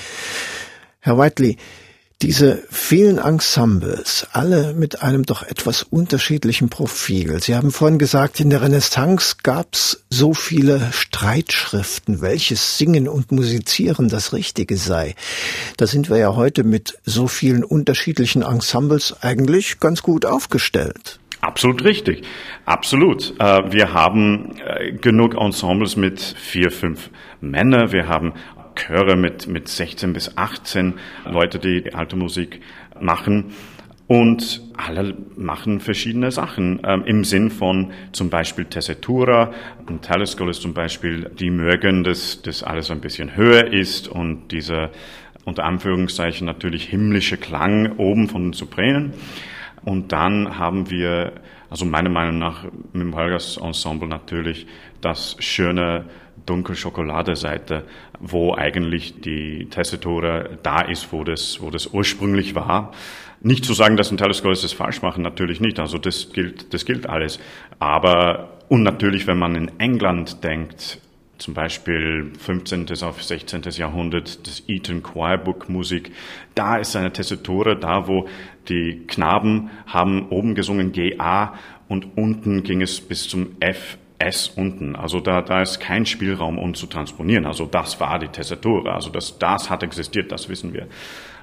Herr 1.01 1.19
Whiteley, 1.19 1.57
diese 2.21 2.63
vielen 2.71 3.17
Ensembles, 3.17 4.25
alle 4.31 4.73
mit 4.73 5.01
einem 5.01 5.25
doch 5.25 5.43
etwas 5.43 5.83
unterschiedlichen 5.83 6.69
Profil. 6.69 7.43
Sie 7.43 7.55
haben 7.55 7.73
vorhin 7.73 7.99
gesagt, 7.99 8.39
in 8.39 8.49
der 8.49 8.61
Renaissance 8.61 9.35
gab's 9.43 10.05
so 10.09 10.33
viele 10.33 10.89
Streitschriften, 10.93 12.21
welches 12.21 12.77
Singen 12.77 13.09
und 13.09 13.33
Musizieren 13.33 14.07
das 14.07 14.31
Richtige 14.31 14.77
sei. 14.77 15.15
Da 15.75 15.87
sind 15.87 16.09
wir 16.09 16.17
ja 16.17 16.35
heute 16.37 16.63
mit 16.63 16.97
so 17.03 17.27
vielen 17.27 17.65
unterschiedlichen 17.65 18.43
Ensembles 18.43 19.13
eigentlich 19.21 19.81
ganz 19.81 20.01
gut 20.01 20.25
aufgestellt. 20.25 21.19
Absolut 21.43 21.83
richtig, 21.83 22.23
absolut. 22.63 23.33
Äh, 23.37 23.73
wir 23.73 23.93
haben 23.93 24.55
äh, 24.65 24.93
genug 24.93 25.35
Ensembles 25.35 25.97
mit 25.97 26.21
vier, 26.21 26.71
fünf 26.71 27.09
Männer. 27.41 27.91
Wir 27.91 28.07
haben 28.07 28.31
Chöre 28.75 29.17
mit, 29.17 29.45
mit 29.47 29.67
16 29.67 30.13
bis 30.13 30.37
18 30.37 30.93
Leute, 31.25 31.59
die 31.59 31.93
alte 31.93 32.15
Musik 32.15 32.61
machen. 32.97 33.51
Und 34.07 34.61
alle 34.77 35.17
machen 35.35 35.81
verschiedene 35.81 36.31
Sachen 36.31 36.79
ähm, 36.85 37.03
im 37.05 37.25
Sinn 37.25 37.51
von 37.51 37.91
zum 38.13 38.29
Beispiel 38.29 38.63
Tessitura. 38.63 39.51
Ein 39.85 39.99
Telescope 39.99 40.49
ist 40.49 40.61
zum 40.61 40.73
Beispiel, 40.73 41.29
die 41.37 41.49
mögen, 41.49 42.05
dass 42.05 42.41
das 42.41 42.63
alles 42.63 42.89
ein 42.89 43.01
bisschen 43.01 43.35
höher 43.35 43.73
ist 43.73 44.07
und 44.07 44.53
dieser 44.53 44.91
unter 45.43 45.65
Anführungszeichen 45.65 46.47
natürlich 46.47 46.85
himmlische 46.85 47.35
Klang 47.35 47.97
oben 47.97 48.29
von 48.29 48.43
den 48.43 48.53
Sopranen. 48.53 49.13
Und 49.85 50.11
dann 50.11 50.57
haben 50.57 50.89
wir, 50.89 51.33
also 51.69 51.85
meiner 51.85 52.09
Meinung 52.09 52.39
nach, 52.39 52.63
mit 52.93 53.01
dem 53.01 53.15
Holgers 53.15 53.57
Ensemble 53.57 54.07
natürlich 54.07 54.67
das 55.01 55.35
schöne 55.39 56.05
dunkle 56.45 56.75
Schokoladeseite, 56.75 57.83
wo 58.19 58.53
eigentlich 58.55 59.21
die 59.21 59.67
Tessitura 59.69 60.49
da 60.61 60.81
ist, 60.81 61.11
wo 61.11 61.23
das, 61.23 61.61
wo 61.61 61.69
das 61.69 61.87
ursprünglich 61.87 62.55
war. 62.55 62.91
Nicht 63.41 63.65
zu 63.65 63.73
sagen, 63.73 63.97
dass 63.97 64.11
ein 64.11 64.17
Teleskop 64.17 64.51
das 64.53 64.71
falsch 64.71 65.01
machen, 65.01 65.21
natürlich 65.21 65.59
nicht. 65.59 65.79
Also 65.79 65.97
das 65.97 66.31
gilt, 66.31 66.73
das 66.73 66.85
gilt 66.85 67.07
alles. 67.07 67.39
Aber, 67.79 68.57
und 68.69 68.83
natürlich, 68.83 69.27
wenn 69.27 69.37
man 69.37 69.55
in 69.55 69.79
England 69.79 70.43
denkt, 70.43 70.99
zum 71.37 71.53
Beispiel 71.53 72.31
15. 72.39 72.87
auf 73.01 73.21
16. 73.21 73.63
Jahrhundert, 73.71 74.47
das 74.47 74.63
Eton 74.67 75.03
Choir 75.03 75.37
Book 75.37 75.67
Musik. 75.67 76.13
Da 76.55 76.77
ist 76.77 76.95
eine 76.95 77.11
Tessitura, 77.11 77.75
da 77.75 78.07
wo 78.07 78.29
die 78.69 79.03
Knaben 79.07 79.69
haben 79.87 80.29
oben 80.29 80.55
gesungen 80.55 80.91
GA 80.91 81.53
und 81.87 82.17
unten 82.17 82.63
ging 82.63 82.81
es 82.81 83.01
bis 83.01 83.27
zum 83.27 83.55
F 83.59 83.97
S 84.19 84.47
unten. 84.55 84.95
Also 84.95 85.19
da, 85.19 85.41
da 85.41 85.61
ist 85.61 85.79
kein 85.79 86.05
Spielraum, 86.05 86.57
um 86.57 86.73
zu 86.75 86.87
transponieren. 86.87 87.45
Also 87.45 87.65
das 87.65 87.99
war 87.99 88.19
die 88.19 88.29
Tessitura. 88.29 88.95
Also 88.95 89.09
das, 89.09 89.37
das 89.37 89.69
hat 89.69 89.83
existiert, 89.83 90.31
das 90.31 90.47
wissen 90.47 90.73
wir. 90.73 90.87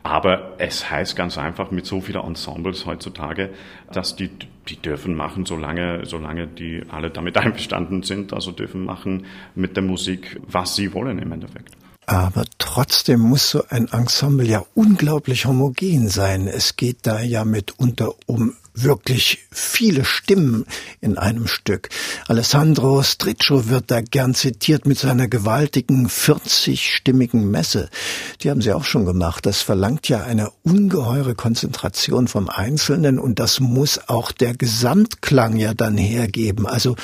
Aber 0.03 0.55
es 0.57 0.91
heißt 0.91 1.15
ganz 1.15 1.37
einfach 1.37 1.71
mit 1.71 1.85
so 1.85 2.01
vielen 2.01 2.23
Ensembles 2.23 2.87
heutzutage, 2.87 3.51
dass 3.93 4.17
die, 4.17 4.31
die 4.69 4.77
dürfen 4.77 5.15
machen, 5.15 5.45
solange, 5.45 6.07
solange 6.07 6.47
die 6.47 6.83
alle 6.89 7.11
damit 7.11 7.37
einverstanden 7.37 8.03
sind, 8.03 8.33
also 8.33 8.51
dürfen 8.51 8.85
machen 8.85 9.27
mit 9.55 9.77
der 9.77 9.83
Musik, 9.83 10.41
was 10.47 10.75
sie 10.75 10.95
wollen 10.95 11.19
im 11.19 11.33
Endeffekt. 11.33 11.77
Aber 12.11 12.43
trotzdem 12.59 13.21
muss 13.21 13.51
so 13.51 13.63
ein 13.69 13.87
Ensemble 13.87 14.45
ja 14.45 14.65
unglaublich 14.75 15.47
homogen 15.47 16.09
sein. 16.09 16.49
Es 16.49 16.75
geht 16.75 17.07
da 17.07 17.21
ja 17.21 17.45
mitunter 17.45 18.13
um 18.27 18.57
wirklich 18.75 19.47
viele 19.53 20.05
Stimmen 20.05 20.67
in 21.01 21.19
einem 21.19 21.47
Stück. 21.47 21.89
Alessandro 22.27 23.05
Striccio 23.05 23.69
wird 23.69 23.93
da 23.93 24.01
gern 24.01 24.35
zitiert 24.35 24.87
mit 24.87 24.99
seiner 24.99 25.29
gewaltigen 25.29 26.09
40-stimmigen 26.09 27.45
Messe. 27.45 27.89
Die 28.41 28.51
haben 28.51 28.61
Sie 28.61 28.73
auch 28.73 28.83
schon 28.83 29.07
gemacht. 29.07 29.47
Das 29.47 29.63
verlangt 29.63 30.09
ja 30.09 30.25
eine 30.25 30.51
ungeheure 30.65 31.37
Konzentration 31.37 32.27
vom 32.27 32.49
Einzelnen 32.49 33.21
und 33.21 33.39
das 33.39 33.61
muss 33.61 34.01
auch 34.09 34.33
der 34.33 34.57
Gesamtklang 34.57 35.55
ja 35.55 35.75
dann 35.75 35.97
hergeben. 35.97 36.67
Also 36.67 36.97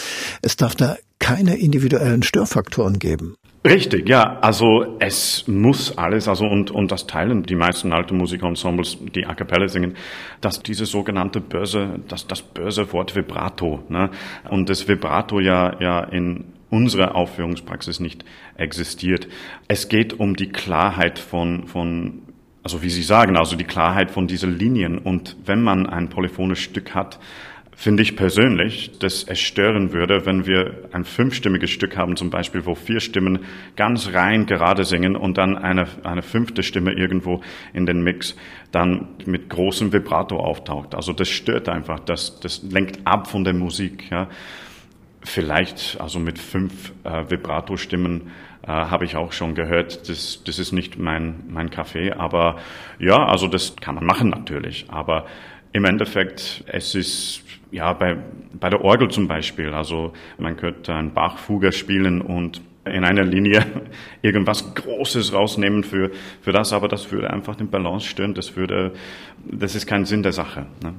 es 0.42 0.56
darf 0.56 0.74
da 0.74 0.96
keine 1.20 1.56
individuellen 1.58 2.24
Störfaktoren 2.24 2.98
geben. 2.98 3.36
Richtig, 3.66 4.08
ja. 4.08 4.38
Also 4.42 4.96
es 5.00 5.48
muss 5.48 5.98
alles, 5.98 6.28
also 6.28 6.46
und, 6.46 6.70
und 6.70 6.92
das 6.92 7.08
teilen 7.08 7.42
die 7.42 7.56
meisten 7.56 7.92
alte 7.92 8.14
Musikensembles, 8.14 8.98
die 9.14 9.26
A 9.26 9.34
cappella 9.34 9.66
singen, 9.66 9.96
dass 10.40 10.62
diese 10.62 10.86
sogenannte 10.86 11.40
böse, 11.40 11.98
das, 12.06 12.28
das 12.28 12.42
böse 12.42 12.92
Wort 12.92 13.16
Vibrato, 13.16 13.82
ne? 13.88 14.10
Und 14.48 14.68
das 14.68 14.86
Vibrato 14.86 15.40
ja, 15.40 15.80
ja 15.80 16.00
in 16.04 16.44
unserer 16.70 17.16
Aufführungspraxis 17.16 17.98
nicht 17.98 18.24
existiert. 18.56 19.26
Es 19.66 19.88
geht 19.88 20.18
um 20.18 20.36
die 20.36 20.48
Klarheit 20.48 21.18
von, 21.18 21.66
von 21.66 22.22
also 22.62 22.82
wie 22.82 22.90
Sie 22.90 23.02
sagen, 23.02 23.36
also 23.36 23.56
die 23.56 23.64
Klarheit 23.64 24.12
von 24.12 24.28
diesen 24.28 24.56
Linien. 24.56 24.98
Und 24.98 25.36
wenn 25.44 25.62
man 25.62 25.86
ein 25.86 26.08
polyphones 26.08 26.60
Stück 26.60 26.94
hat, 26.94 27.18
finde 27.78 28.02
ich 28.02 28.16
persönlich, 28.16 28.98
dass 28.98 29.22
es 29.22 29.38
stören 29.38 29.92
würde, 29.92 30.24
wenn 30.24 30.46
wir 30.46 30.88
ein 30.92 31.04
fünfstimmiges 31.04 31.70
Stück 31.70 31.96
haben, 31.96 32.16
zum 32.16 32.30
Beispiel, 32.30 32.64
wo 32.64 32.74
vier 32.74 33.00
Stimmen 33.00 33.40
ganz 33.76 34.12
rein 34.14 34.46
gerade 34.46 34.84
singen 34.84 35.14
und 35.14 35.36
dann 35.36 35.58
eine, 35.58 35.86
eine 36.02 36.22
fünfte 36.22 36.62
Stimme 36.62 36.92
irgendwo 36.92 37.42
in 37.74 37.84
den 37.84 38.02
Mix 38.02 38.34
dann 38.72 39.08
mit 39.26 39.50
großem 39.50 39.92
Vibrato 39.92 40.38
auftaucht. 40.38 40.94
Also 40.94 41.12
das 41.12 41.28
stört 41.28 41.68
einfach, 41.68 42.00
das, 42.00 42.40
das 42.40 42.62
lenkt 42.62 43.00
ab 43.04 43.28
von 43.28 43.44
der 43.44 43.52
Musik. 43.52 44.10
Ja. 44.10 44.28
Vielleicht, 45.22 46.00
also 46.00 46.18
mit 46.18 46.38
fünf 46.38 46.92
äh, 47.04 47.30
Vibrato-Stimmen 47.30 48.30
äh, 48.62 48.68
habe 48.68 49.04
ich 49.04 49.16
auch 49.16 49.32
schon 49.32 49.54
gehört, 49.54 50.08
das, 50.08 50.42
das 50.44 50.58
ist 50.58 50.72
nicht 50.72 50.98
mein, 50.98 51.44
mein 51.48 51.68
Kaffee, 51.68 52.12
aber 52.12 52.56
ja, 52.98 53.26
also 53.26 53.48
das 53.48 53.76
kann 53.76 53.96
man 53.96 54.06
machen 54.06 54.30
natürlich, 54.30 54.86
aber 54.88 55.26
im 55.72 55.84
Endeffekt, 55.84 56.64
es 56.68 56.94
ist 56.94 57.42
ja 57.70 57.92
bei, 57.92 58.16
bei 58.58 58.70
der 58.70 58.82
Orgel 58.82 59.10
zum 59.10 59.28
Beispiel. 59.28 59.72
Also 59.72 60.12
man 60.38 60.56
könnte 60.56 60.94
einen 60.94 61.12
Bachfuger 61.12 61.72
spielen 61.72 62.20
und 62.20 62.62
in 62.84 63.04
einer 63.04 63.24
Linie 63.24 63.64
irgendwas 64.22 64.74
Großes 64.74 65.32
rausnehmen 65.32 65.84
für, 65.84 66.10
für 66.40 66.52
das, 66.52 66.72
aber 66.72 66.88
das 66.88 67.10
würde 67.10 67.30
einfach 67.30 67.56
den 67.56 67.68
Balance 67.68 68.06
stören. 68.06 68.34
Das 68.34 68.56
würde, 68.56 68.92
das 69.44 69.74
ist 69.74 69.86
kein 69.86 70.04
Sinn 70.04 70.22
der 70.22 70.32
Sache. 70.32 70.66
Ne? 70.82 70.94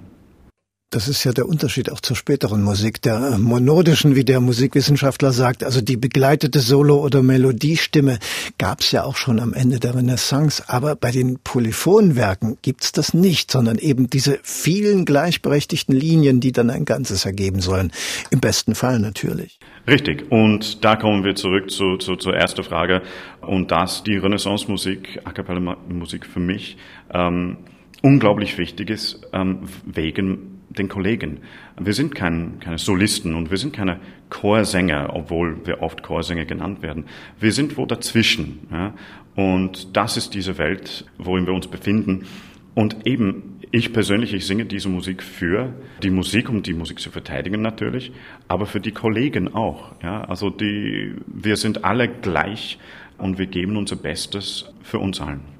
Das 0.90 1.10
ist 1.10 1.26
ja 1.26 1.34
der 1.34 1.50
Unterschied 1.50 1.92
auch 1.92 2.00
zur 2.00 2.16
späteren 2.16 2.64
Musik, 2.64 3.02
der 3.02 3.38
monodischen, 3.38 4.16
wie 4.16 4.24
der 4.24 4.40
Musikwissenschaftler 4.40 5.34
sagt. 5.34 5.66
Also 5.66 5.82
die 5.82 5.98
begleitete 5.98 6.62
Solo- 6.62 7.04
oder 7.04 7.22
Melodiestimme 7.22 8.20
gab 8.58 8.80
es 8.80 8.94
ja 8.94 9.04
auch 9.04 9.18
schon 9.18 9.42
am 9.42 9.54
Ende 9.54 9.82
der 9.82 9.96
Renaissance. 9.96 10.64
Aber 10.68 10.96
bei 10.96 11.12
den 11.12 11.40
Polyphonwerken 11.44 12.58
gibt's 12.62 12.94
das 12.94 13.14
nicht, 13.14 13.52
sondern 13.52 13.80
eben 13.80 14.10
diese 14.10 14.40
vielen 14.44 15.04
gleichberechtigten 15.04 15.94
Linien, 15.94 16.40
die 16.40 16.54
dann 16.54 16.70
ein 16.70 16.86
Ganzes 16.86 17.26
ergeben 17.26 17.60
sollen. 17.60 17.92
Im 18.30 18.40
besten 18.40 18.74
Fall 18.74 19.00
natürlich. 19.00 19.60
Richtig. 19.90 20.32
Und 20.32 20.86
da 20.86 20.96
kommen 20.96 21.26
wir 21.26 21.36
zurück 21.36 21.70
zu, 21.70 21.98
zu, 21.98 22.16
zur 22.16 22.34
ersten 22.34 22.64
Frage. 22.64 23.02
Und 23.42 23.72
dass 23.72 24.04
die 24.04 24.16
Renaissance-Musik, 24.16 25.20
A 25.26 25.34
Cappella-Musik 25.34 26.26
für 26.26 26.40
mich, 26.40 26.78
ähm, 27.14 27.58
unglaublich 28.02 28.58
wichtig 28.58 28.90
ist, 28.90 29.20
ähm, 29.34 29.64
wegen 29.86 30.57
den 30.78 30.90
Kollegen. 30.90 31.40
Wir 31.80 31.94
sind 31.94 32.16
kein, 32.16 32.60
keine 32.60 32.78
Solisten 32.78 33.36
und 33.36 33.52
wir 33.52 33.58
sind 33.58 33.74
keine 33.74 34.00
Chorsänger, 34.30 35.12
obwohl 35.14 35.66
wir 35.66 35.82
oft 35.82 36.04
Chorsänger 36.04 36.46
genannt 36.46 36.82
werden. 36.82 37.06
Wir 37.40 37.52
sind 37.52 37.78
wo 37.78 37.86
dazwischen. 37.86 38.68
Ja? 38.72 38.94
Und 39.36 39.96
das 39.96 40.18
ist 40.18 40.34
diese 40.34 40.58
Welt, 40.58 41.06
worin 41.18 41.46
wir 41.46 41.54
uns 41.54 41.68
befinden. 41.68 42.26
Und 42.74 43.08
eben, 43.08 43.60
ich 43.72 43.92
persönlich, 43.92 44.34
ich 44.34 44.46
singe 44.46 44.66
diese 44.66 44.90
Musik 44.90 45.24
für 45.24 45.74
die 46.04 46.12
Musik, 46.12 46.50
um 46.50 46.62
die 46.64 46.74
Musik 46.74 47.00
zu 47.00 47.10
verteidigen 47.10 47.62
natürlich, 47.62 48.12
aber 48.48 48.66
für 48.66 48.80
die 48.80 48.92
Kollegen 48.92 49.54
auch. 49.54 49.92
Ja? 50.04 50.22
Also 50.22 50.50
die, 50.50 51.16
wir 51.26 51.58
sind 51.58 51.84
alle 51.84 52.08
gleich 52.08 52.78
und 53.18 53.38
wir 53.38 53.48
geben 53.48 53.78
unser 53.78 53.96
Bestes 53.96 54.72
für 54.84 55.00
uns 55.00 55.20
allen. 55.20 55.57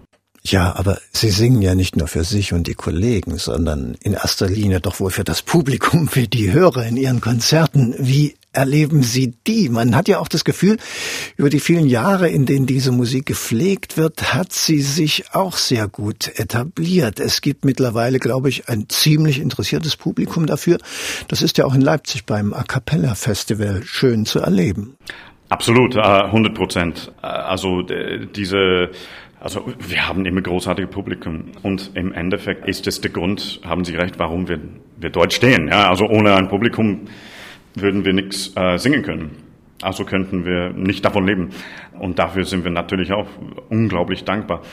Ja, 0.50 0.74
aber 0.78 1.00
Sie 1.12 1.30
singen 1.30 1.62
ja 1.62 1.76
nicht 1.76 1.98
nur 1.98 2.08
für 2.08 2.24
sich 2.24 2.54
und 2.54 2.68
die 2.68 2.74
Kollegen, 2.74 3.38
sondern 3.38 3.98
in 4.02 4.14
erster 4.14 4.48
Linie 4.48 4.80
doch 4.80 5.02
wohl 5.02 5.12
für 5.12 5.26
das 5.26 5.42
Publikum, 5.42 6.08
für 6.08 6.26
die 6.26 6.54
Hörer 6.54 6.86
in 6.86 6.96
Ihren 6.96 7.20
Konzerten. 7.20 7.94
Wie 8.00 8.36
erleben 8.54 9.04
Sie 9.04 9.34
die? 9.46 9.68
Man 9.68 9.94
hat 9.94 10.08
ja 10.08 10.20
auch 10.20 10.30
das 10.30 10.46
Gefühl, 10.46 10.78
über 11.36 11.50
die 11.50 11.60
vielen 11.60 11.86
Jahre, 11.86 12.30
in 12.30 12.46
denen 12.46 12.66
diese 12.66 12.94
Musik 12.94 13.26
gepflegt 13.26 13.98
wird, 13.98 14.34
hat 14.34 14.54
sie 14.54 14.80
sich 14.80 15.26
auch 15.34 15.58
sehr 15.58 15.90
gut 15.90 16.40
etabliert. 16.40 17.20
Es 17.20 17.42
gibt 17.42 17.66
mittlerweile, 17.66 18.18
glaube 18.18 18.48
ich, 18.48 18.70
ein 18.70 18.88
ziemlich 18.88 19.42
interessiertes 19.42 19.98
Publikum 19.98 20.46
dafür. 20.46 20.78
Das 21.28 21.42
ist 21.42 21.58
ja 21.58 21.66
auch 21.66 21.76
in 21.76 21.82
Leipzig 21.82 22.26
beim 22.26 22.54
A 22.54 22.64
Cappella 22.64 23.16
Festival 23.16 23.84
schön 23.84 24.26
zu 24.26 24.40
erleben. 24.40 24.96
Absolut, 25.50 25.98
100 25.98 26.52
äh, 26.52 26.56
Prozent. 26.56 27.12
Äh, 27.22 27.28
also 27.28 27.82
diese 27.82 28.92
also 29.48 29.64
wir 29.80 30.06
haben 30.06 30.26
immer 30.26 30.42
großartige 30.42 30.90
Publikum 30.90 31.46
und 31.64 31.92
im 31.94 32.12
Endeffekt 32.12 32.68
ist 32.68 32.86
es 32.86 33.00
der 33.00 33.12
Grund, 33.12 33.62
haben 33.64 33.86
Sie 33.86 33.96
recht, 33.96 34.20
warum 34.20 34.50
wir, 34.50 34.60
wir 34.98 35.10
dort 35.10 35.32
stehen. 35.32 35.70
Ja, 35.70 35.90
also 35.90 36.06
ohne 36.06 36.36
ein 36.36 36.50
Publikum 36.50 37.06
würden 37.74 38.04
wir 38.04 38.12
nichts 38.12 38.52
äh, 38.58 38.76
singen 38.78 39.04
können. 39.04 39.38
Also 39.82 40.04
könnten 40.04 40.44
wir 40.44 40.72
nicht 40.72 41.06
davon 41.06 41.26
leben. 41.26 41.52
Und 41.98 42.20
dafür 42.20 42.44
sind 42.44 42.66
wir 42.66 42.72
natürlich 42.72 43.14
auch 43.14 43.28
unglaublich 43.70 44.26
dankbar. 44.26 44.64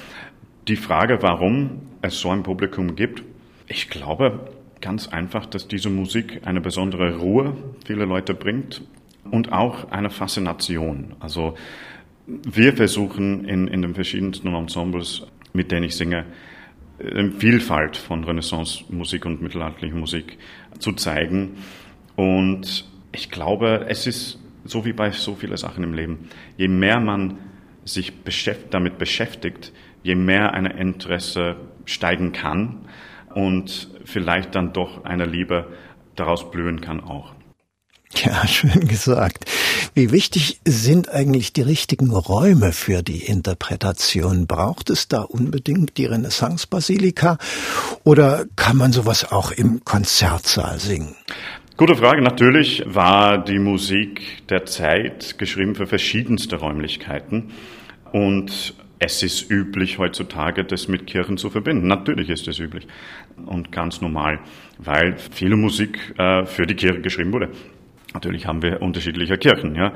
Die 0.66 0.74
Frage, 0.74 1.22
warum 1.22 1.82
es 2.02 2.18
so 2.18 2.30
ein 2.30 2.42
Publikum 2.42 2.96
gibt, 2.96 3.22
ich 3.68 3.90
glaube 3.90 4.40
ganz 4.80 5.06
einfach, 5.06 5.46
dass 5.46 5.68
diese 5.68 5.88
Musik 5.88 6.40
eine 6.46 6.60
besondere 6.60 7.18
Ruhe 7.18 7.56
viele 7.86 8.06
Leute 8.06 8.34
bringt 8.34 8.82
und 9.30 9.52
auch 9.52 9.92
eine 9.92 10.10
Faszination. 10.10 11.14
Also 11.20 11.54
wir 12.26 12.76
versuchen 12.76 13.44
in, 13.44 13.68
in 13.68 13.82
den 13.82 13.94
verschiedensten 13.94 14.54
Ensembles, 14.54 15.26
mit 15.52 15.70
denen 15.70 15.84
ich 15.84 15.96
singe, 15.96 16.24
Vielfalt 17.38 17.96
von 17.96 18.22
Renaissance-Musik 18.24 19.26
und 19.26 19.42
mittelalterlicher 19.42 19.96
Musik 19.96 20.38
zu 20.78 20.92
zeigen. 20.92 21.56
Und 22.14 22.88
ich 23.12 23.30
glaube, 23.30 23.86
es 23.88 24.06
ist 24.06 24.38
so 24.64 24.84
wie 24.84 24.92
bei 24.92 25.10
so 25.10 25.34
vielen 25.34 25.56
Sachen 25.56 25.84
im 25.84 25.92
Leben. 25.92 26.28
Je 26.56 26.68
mehr 26.68 27.00
man 27.00 27.38
sich 27.84 28.22
beschäftigt, 28.22 28.72
damit 28.72 28.98
beschäftigt, 28.98 29.72
je 30.02 30.14
mehr 30.14 30.54
ein 30.54 30.66
Interesse 30.66 31.56
steigen 31.84 32.32
kann 32.32 32.86
und 33.34 33.90
vielleicht 34.04 34.54
dann 34.54 34.72
doch 34.72 35.04
eine 35.04 35.26
Liebe 35.26 35.66
daraus 36.14 36.50
blühen 36.50 36.80
kann 36.80 37.00
auch. 37.00 37.34
Ja, 38.24 38.46
schön 38.46 38.86
gesagt. 38.86 39.44
Wie 39.94 40.12
wichtig 40.12 40.60
sind 40.64 41.08
eigentlich 41.08 41.52
die 41.52 41.62
richtigen 41.62 42.10
Räume 42.10 42.72
für 42.72 43.02
die 43.02 43.24
Interpretation? 43.24 44.46
Braucht 44.46 44.88
es 44.90 45.08
da 45.08 45.22
unbedingt 45.22 45.98
die 45.98 46.06
Renaissance-Basilika 46.06 47.38
oder 48.04 48.46
kann 48.56 48.76
man 48.76 48.92
sowas 48.92 49.30
auch 49.30 49.50
im 49.50 49.84
Konzertsaal 49.84 50.78
singen? 50.78 51.14
Gute 51.76 51.96
Frage. 51.96 52.22
Natürlich 52.22 52.84
war 52.86 53.42
die 53.42 53.58
Musik 53.58 54.46
der 54.48 54.64
Zeit 54.64 55.36
geschrieben 55.38 55.74
für 55.74 55.86
verschiedenste 55.86 56.56
Räumlichkeiten 56.56 57.50
und 58.12 58.74
es 59.00 59.22
ist 59.22 59.50
üblich 59.50 59.98
heutzutage, 59.98 60.64
das 60.64 60.88
mit 60.88 61.06
Kirchen 61.06 61.36
zu 61.36 61.50
verbinden. 61.50 61.88
Natürlich 61.88 62.30
ist 62.30 62.48
es 62.48 62.58
üblich 62.58 62.86
und 63.44 63.72
ganz 63.72 64.00
normal, 64.00 64.38
weil 64.78 65.16
viele 65.18 65.56
Musik 65.56 65.98
äh, 66.16 66.46
für 66.46 66.66
die 66.66 66.74
Kirche 66.74 67.00
geschrieben 67.00 67.32
wurde. 67.32 67.50
Natürlich 68.14 68.46
haben 68.46 68.62
wir 68.62 68.80
unterschiedliche 68.80 69.36
Kirchen, 69.38 69.74
ja. 69.74 69.92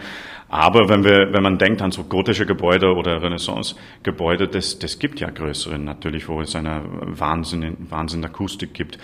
Aber 0.48 0.88
wenn 0.88 1.04
wir, 1.04 1.32
wenn 1.32 1.42
man 1.44 1.56
denkt 1.56 1.80
an 1.82 1.92
so 1.92 2.02
gotische 2.02 2.46
Gebäude 2.46 2.92
oder 2.96 3.22
Renaissance-Gebäude, 3.22 4.48
das, 4.48 4.80
das 4.80 4.98
gibt 4.98 5.20
ja 5.20 5.30
größere 5.30 5.78
natürlich, 5.78 6.28
wo 6.28 6.40
es 6.40 6.56
eine 6.56 6.82
Wahnsinn, 6.84 7.76
Wahnsinn 7.88 8.24
Akustik 8.24 8.74
gibt. 8.74 8.98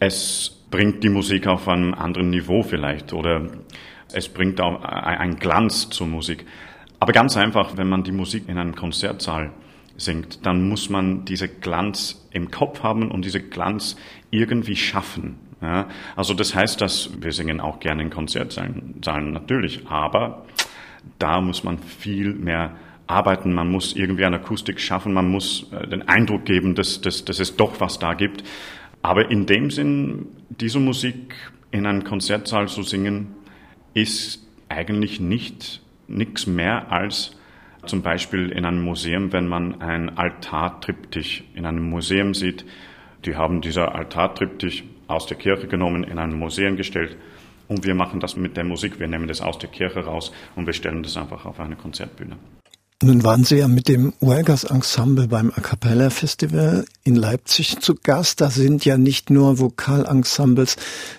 Es 0.00 0.64
bringt 0.70 1.04
die 1.04 1.10
Musik 1.10 1.46
auf 1.46 1.68
einem 1.68 1.92
anderen 1.92 2.30
Niveau 2.30 2.62
vielleicht 2.62 3.12
oder 3.12 3.50
es 4.14 4.30
bringt 4.30 4.62
auch 4.62 4.82
einen 4.82 5.36
Glanz 5.36 5.90
zur 5.90 6.06
Musik. 6.06 6.46
Aber 7.00 7.12
ganz 7.12 7.36
einfach, 7.36 7.76
wenn 7.76 7.90
man 7.90 8.02
die 8.02 8.12
Musik 8.12 8.48
in 8.48 8.56
einem 8.56 8.74
Konzertsaal 8.74 9.52
singt, 9.98 10.46
dann 10.46 10.66
muss 10.70 10.88
man 10.88 11.26
diese 11.26 11.48
Glanz 11.48 12.26
im 12.32 12.50
Kopf 12.50 12.82
haben 12.82 13.10
und 13.10 13.26
diese 13.26 13.42
Glanz 13.42 13.96
irgendwie 14.30 14.74
schaffen. 14.74 15.36
Ja, 15.60 15.88
also 16.16 16.34
das 16.34 16.54
heißt, 16.54 16.80
dass 16.80 17.10
wir 17.20 17.32
singen 17.32 17.60
auch 17.60 17.80
gerne 17.80 18.02
in 18.02 18.10
Konzertsälen 18.10 19.00
natürlich, 19.02 19.86
aber 19.88 20.44
da 21.18 21.40
muss 21.40 21.64
man 21.64 21.78
viel 21.78 22.34
mehr 22.34 22.76
arbeiten, 23.06 23.52
man 23.52 23.70
muss 23.70 23.94
irgendwie 23.94 24.24
eine 24.24 24.36
Akustik 24.36 24.80
schaffen, 24.80 25.12
man 25.12 25.30
muss 25.30 25.70
äh, 25.72 25.86
den 25.86 26.08
Eindruck 26.08 26.44
geben, 26.44 26.74
dass, 26.74 27.00
dass, 27.00 27.24
dass 27.24 27.38
es 27.38 27.56
doch 27.56 27.80
was 27.80 27.98
da 27.98 28.14
gibt. 28.14 28.44
Aber 29.02 29.30
in 29.30 29.46
dem 29.46 29.70
Sinn, 29.70 30.26
diese 30.48 30.80
Musik 30.80 31.34
in 31.70 31.86
einem 31.86 32.04
Konzertsaal 32.04 32.68
zu 32.68 32.82
singen, 32.82 33.34
ist 33.92 34.46
eigentlich 34.68 35.20
nicht 35.20 35.82
nichts 36.08 36.46
mehr 36.46 36.90
als 36.92 37.36
zum 37.86 38.02
Beispiel 38.02 38.50
in 38.50 38.64
einem 38.64 38.82
Museum, 38.82 39.32
wenn 39.32 39.46
man 39.46 39.80
ein 39.80 40.16
Altartriptych 40.16 41.44
in 41.54 41.66
einem 41.66 41.88
Museum 41.88 42.34
sieht. 42.34 42.64
Die 43.24 43.36
haben 43.36 43.60
dieser 43.60 43.94
Altartriptych 43.94 44.84
aus 45.06 45.26
der 45.26 45.36
Kirche 45.36 45.66
genommen, 45.66 46.04
in 46.04 46.18
ein 46.18 46.34
Museum 46.34 46.76
gestellt 46.76 47.16
und 47.68 47.84
wir 47.84 47.94
machen 47.94 48.20
das 48.20 48.36
mit 48.36 48.56
der 48.56 48.64
Musik. 48.64 49.00
Wir 49.00 49.08
nehmen 49.08 49.28
das 49.28 49.40
aus 49.40 49.58
der 49.58 49.70
Kirche 49.70 50.04
raus 50.04 50.32
und 50.56 50.66
wir 50.66 50.72
stellen 50.72 51.02
das 51.02 51.16
einfach 51.16 51.44
auf 51.44 51.60
eine 51.60 51.76
Konzertbühne. 51.76 52.36
Nun 53.02 53.22
waren 53.24 53.44
Sie 53.44 53.56
ja 53.56 53.68
mit 53.68 53.88
dem 53.88 54.14
Uelgas 54.20 54.64
Ensemble 54.64 55.28
beim 55.28 55.52
A 55.54 55.60
Cappella 55.60 56.10
Festival 56.10 56.86
in 57.02 57.16
Leipzig 57.16 57.80
zu 57.80 57.96
Gast. 57.96 58.40
Da 58.40 58.50
sind 58.50 58.84
ja 58.84 58.96
nicht 58.96 59.30
nur 59.30 59.58
Vokalensembles 59.58 60.76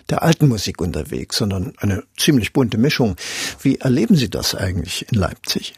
der 0.10 0.24
alten 0.24 0.48
Musik 0.48 0.82
unterwegs, 0.82 1.38
sondern 1.38 1.74
eine 1.78 2.04
ziemlich 2.18 2.54
bunte 2.54 2.78
Mischung. 2.78 3.16
Wie 3.62 3.76
erleben 3.76 4.16
Sie 4.16 4.30
das 4.30 4.56
eigentlich 4.56 5.06
in 5.12 5.20
Leipzig? 5.20 5.76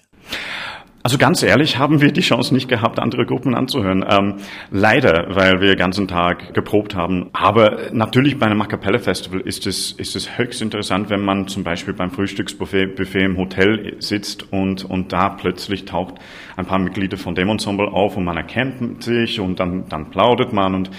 Also 1.08 1.17
ganz 1.17 1.41
ehrlich 1.41 1.78
haben 1.78 2.02
wir 2.02 2.12
die 2.12 2.20
Chance 2.20 2.54
nicht 2.54 2.67
gehabt, 2.67 3.00
andere 3.00 3.26
Gruppen 3.26 3.56
anzuhören. 3.56 4.04
Ähm, 4.10 4.39
leider, 4.72 5.28
weil 5.30 5.62
wir 5.62 5.70
den 5.70 5.78
ganzen 5.78 6.10
Tag 6.10 6.54
geprobt 6.54 6.96
haben. 6.96 7.30
Aber 7.32 7.93
natürlich 7.93 8.38
bei 8.38 8.48
einem 8.48 8.62
A 8.62 8.67
Festival 9.00 9.39
ist 9.39 9.67
es, 9.67 9.93
ist 9.93 10.17
es 10.17 10.38
höchst 10.38 10.62
interessant, 10.62 11.10
wenn 11.10 11.24
man 11.24 11.48
zum 11.48 11.63
Beispiel 11.63 11.93
beim 11.93 12.12
Frühstücksbuffet 12.12 12.98
Buffet 12.98 13.24
im 13.24 13.38
Hotel 13.38 13.96
sitzt 14.00 14.52
und, 14.52 14.84
und 14.84 15.13
da 15.13 15.30
plötzlich 15.30 15.86
taucht 15.86 16.15
ein 16.58 16.65
paar 16.65 16.80
Mitglieder 16.80 17.15
von 17.15 17.36
dem 17.36 17.48
Ensemble 17.48 17.88
auf 17.88 18.17
und 18.17 18.26
man 18.26 18.36
erkennt 18.36 19.02
sich 19.02 19.39
und 19.39 19.62
dann, 19.62 19.88
dann 19.88 20.10
plaudert 20.10 20.52
man 20.52 20.76
und 20.76 20.89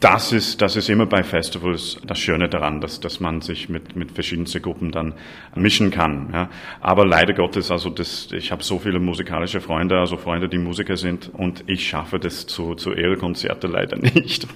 das 0.00 0.32
ist, 0.32 0.60
das 0.60 0.76
ist 0.76 0.88
immer 0.88 1.06
bei 1.06 1.22
Festivals 1.22 1.98
das 2.06 2.18
Schöne 2.18 2.48
daran, 2.48 2.80
dass, 2.80 3.00
dass 3.00 3.20
man 3.20 3.40
sich 3.40 3.68
mit, 3.68 3.96
mit 3.96 4.12
verschiedensten 4.12 4.62
Gruppen 4.62 4.92
dann 4.92 5.14
mischen 5.54 5.90
kann. 5.90 6.30
Ja. 6.32 6.50
Aber 6.80 7.06
leider 7.06 7.34
Gottes, 7.34 7.70
also 7.70 7.90
das, 7.90 8.28
ich 8.32 8.52
habe 8.52 8.62
so 8.62 8.78
viele 8.78 9.00
musikalische 9.00 9.60
Freunde, 9.60 9.98
also 9.98 10.16
Freunde, 10.16 10.48
die 10.48 10.58
Musiker 10.58 10.96
sind 10.96 11.30
und 11.32 11.64
ich 11.66 11.88
schaffe 11.88 12.18
das 12.18 12.46
zu, 12.46 12.74
zu 12.74 12.92
ihre 12.92 13.16
Konzerte 13.16 13.66
leider 13.66 13.96
nicht. 14.14 14.46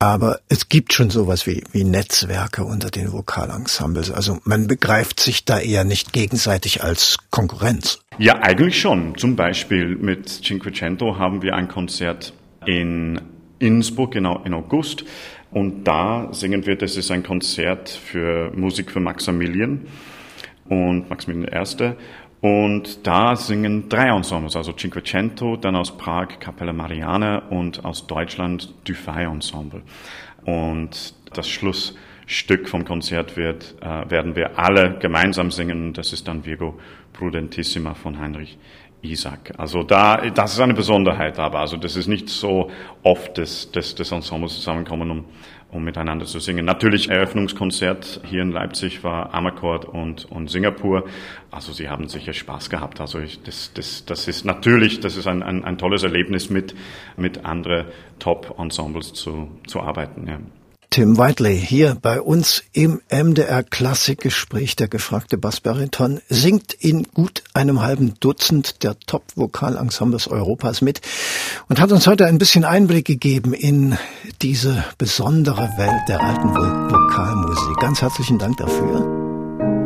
Aber 0.00 0.38
es 0.48 0.68
gibt 0.68 0.92
schon 0.92 1.10
sowas 1.10 1.46
wie, 1.46 1.64
wie 1.72 1.82
Netzwerke 1.82 2.64
unter 2.64 2.88
den 2.88 3.12
Vokalensembles. 3.12 4.12
Also 4.12 4.38
man 4.44 4.68
begreift 4.68 5.18
sich 5.18 5.44
da 5.44 5.58
eher 5.58 5.82
nicht 5.82 6.12
gegenseitig 6.12 6.84
als 6.84 7.16
Konkurrenz. 7.30 8.00
Ja, 8.16 8.38
eigentlich 8.38 8.80
schon. 8.80 9.16
Zum 9.16 9.34
Beispiel 9.34 9.96
mit 9.96 10.28
Cinquecento 10.28 11.18
haben 11.18 11.42
wir 11.42 11.56
ein 11.56 11.66
Konzert 11.66 12.32
in 12.64 13.20
Innsbruck 13.58 14.12
genau 14.12 14.42
in 14.44 14.54
August. 14.54 15.04
Und 15.50 15.84
da 15.84 16.28
singen 16.32 16.66
wir, 16.66 16.76
das 16.76 16.96
ist 16.96 17.10
ein 17.10 17.22
Konzert 17.22 17.88
für 17.88 18.52
Musik 18.54 18.90
für 18.90 19.00
Maximilian 19.00 19.86
und 20.68 21.08
Maximilian 21.08 21.48
I. 21.52 21.92
Und 22.40 23.06
da 23.06 23.34
singen 23.34 23.88
drei 23.88 24.08
Ensembles, 24.08 24.54
also 24.54 24.72
Cinquecento, 24.72 25.56
dann 25.56 25.74
aus 25.74 25.96
Prag 25.96 26.38
Capella 26.38 26.72
Mariana 26.72 27.38
und 27.50 27.84
aus 27.84 28.06
Deutschland 28.06 28.72
Dufay 28.84 29.24
Ensemble. 29.24 29.82
Und 30.44 31.14
das 31.32 31.48
Schlussstück 31.48 32.68
vom 32.68 32.84
Konzert 32.84 33.36
wird, 33.36 33.74
äh, 33.80 34.08
werden 34.10 34.36
wir 34.36 34.58
alle 34.58 34.98
gemeinsam 35.00 35.50
singen. 35.50 35.94
Das 35.94 36.12
ist 36.12 36.28
dann 36.28 36.44
Virgo 36.44 36.78
Prudentissima 37.12 37.94
von 37.94 38.20
Heinrich 38.20 38.56
Isaac. 39.02 39.52
Also 39.56 39.82
da, 39.82 40.16
das 40.30 40.54
ist 40.54 40.60
eine 40.60 40.74
Besonderheit, 40.74 41.38
aber 41.38 41.60
also 41.60 41.76
das 41.76 41.96
ist 41.96 42.08
nicht 42.08 42.28
so 42.28 42.70
oft, 43.02 43.38
dass, 43.38 43.70
dass 43.70 43.94
das 43.94 44.10
Ensemble 44.10 44.48
zusammenkommen, 44.48 45.10
um, 45.10 45.24
um 45.70 45.84
miteinander 45.84 46.26
zu 46.26 46.40
singen. 46.40 46.64
Natürlich 46.64 47.08
Eröffnungskonzert 47.08 48.22
hier 48.24 48.42
in 48.42 48.50
Leipzig 48.50 49.04
war 49.04 49.32
Amakord 49.34 49.84
und, 49.84 50.24
und 50.24 50.50
Singapur. 50.50 51.04
Also 51.50 51.72
sie 51.72 51.88
haben 51.88 52.08
sicher 52.08 52.32
Spaß 52.32 52.70
gehabt. 52.70 53.00
Also 53.00 53.20
ich, 53.20 53.42
das, 53.42 53.72
das, 53.72 54.04
das 54.04 54.26
ist 54.26 54.44
natürlich, 54.44 55.00
das 55.00 55.16
ist 55.16 55.26
ein, 55.26 55.42
ein, 55.42 55.64
ein 55.64 55.78
tolles 55.78 56.02
Erlebnis 56.02 56.50
mit, 56.50 56.74
mit 57.16 57.44
anderen 57.44 57.86
Top-Ensembles 58.18 59.12
zu, 59.12 59.48
zu 59.66 59.80
arbeiten. 59.80 60.26
Ja. 60.26 60.38
Tim 60.90 61.18
Whiteley 61.18 61.60
hier 61.60 61.96
bei 62.00 62.20
uns 62.20 62.62
im 62.72 63.00
MDR 63.10 63.62
Klassikgespräch. 63.62 64.76
Der 64.76 64.88
gefragte 64.88 65.36
Bassbariton 65.36 66.20
singt 66.28 66.72
in 66.72 67.04
gut 67.04 67.44
einem 67.52 67.82
halben 67.82 68.14
Dutzend 68.20 68.82
der 68.82 68.98
Top-Vokalensembles 68.98 70.28
Europas 70.28 70.80
mit 70.80 71.00
und 71.68 71.80
hat 71.80 71.92
uns 71.92 72.06
heute 72.06 72.26
ein 72.26 72.38
bisschen 72.38 72.64
Einblick 72.64 73.04
gegeben 73.04 73.52
in 73.52 73.98
diese 74.40 74.84
besondere 74.96 75.68
Welt 75.76 76.08
der 76.08 76.22
alten 76.22 76.54
Vokalmusik. 76.54 77.76
Ganz 77.80 78.00
herzlichen 78.00 78.38
Dank 78.38 78.56
dafür. 78.56 79.00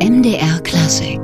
MDR 0.01 0.59
Klassik 0.61 1.19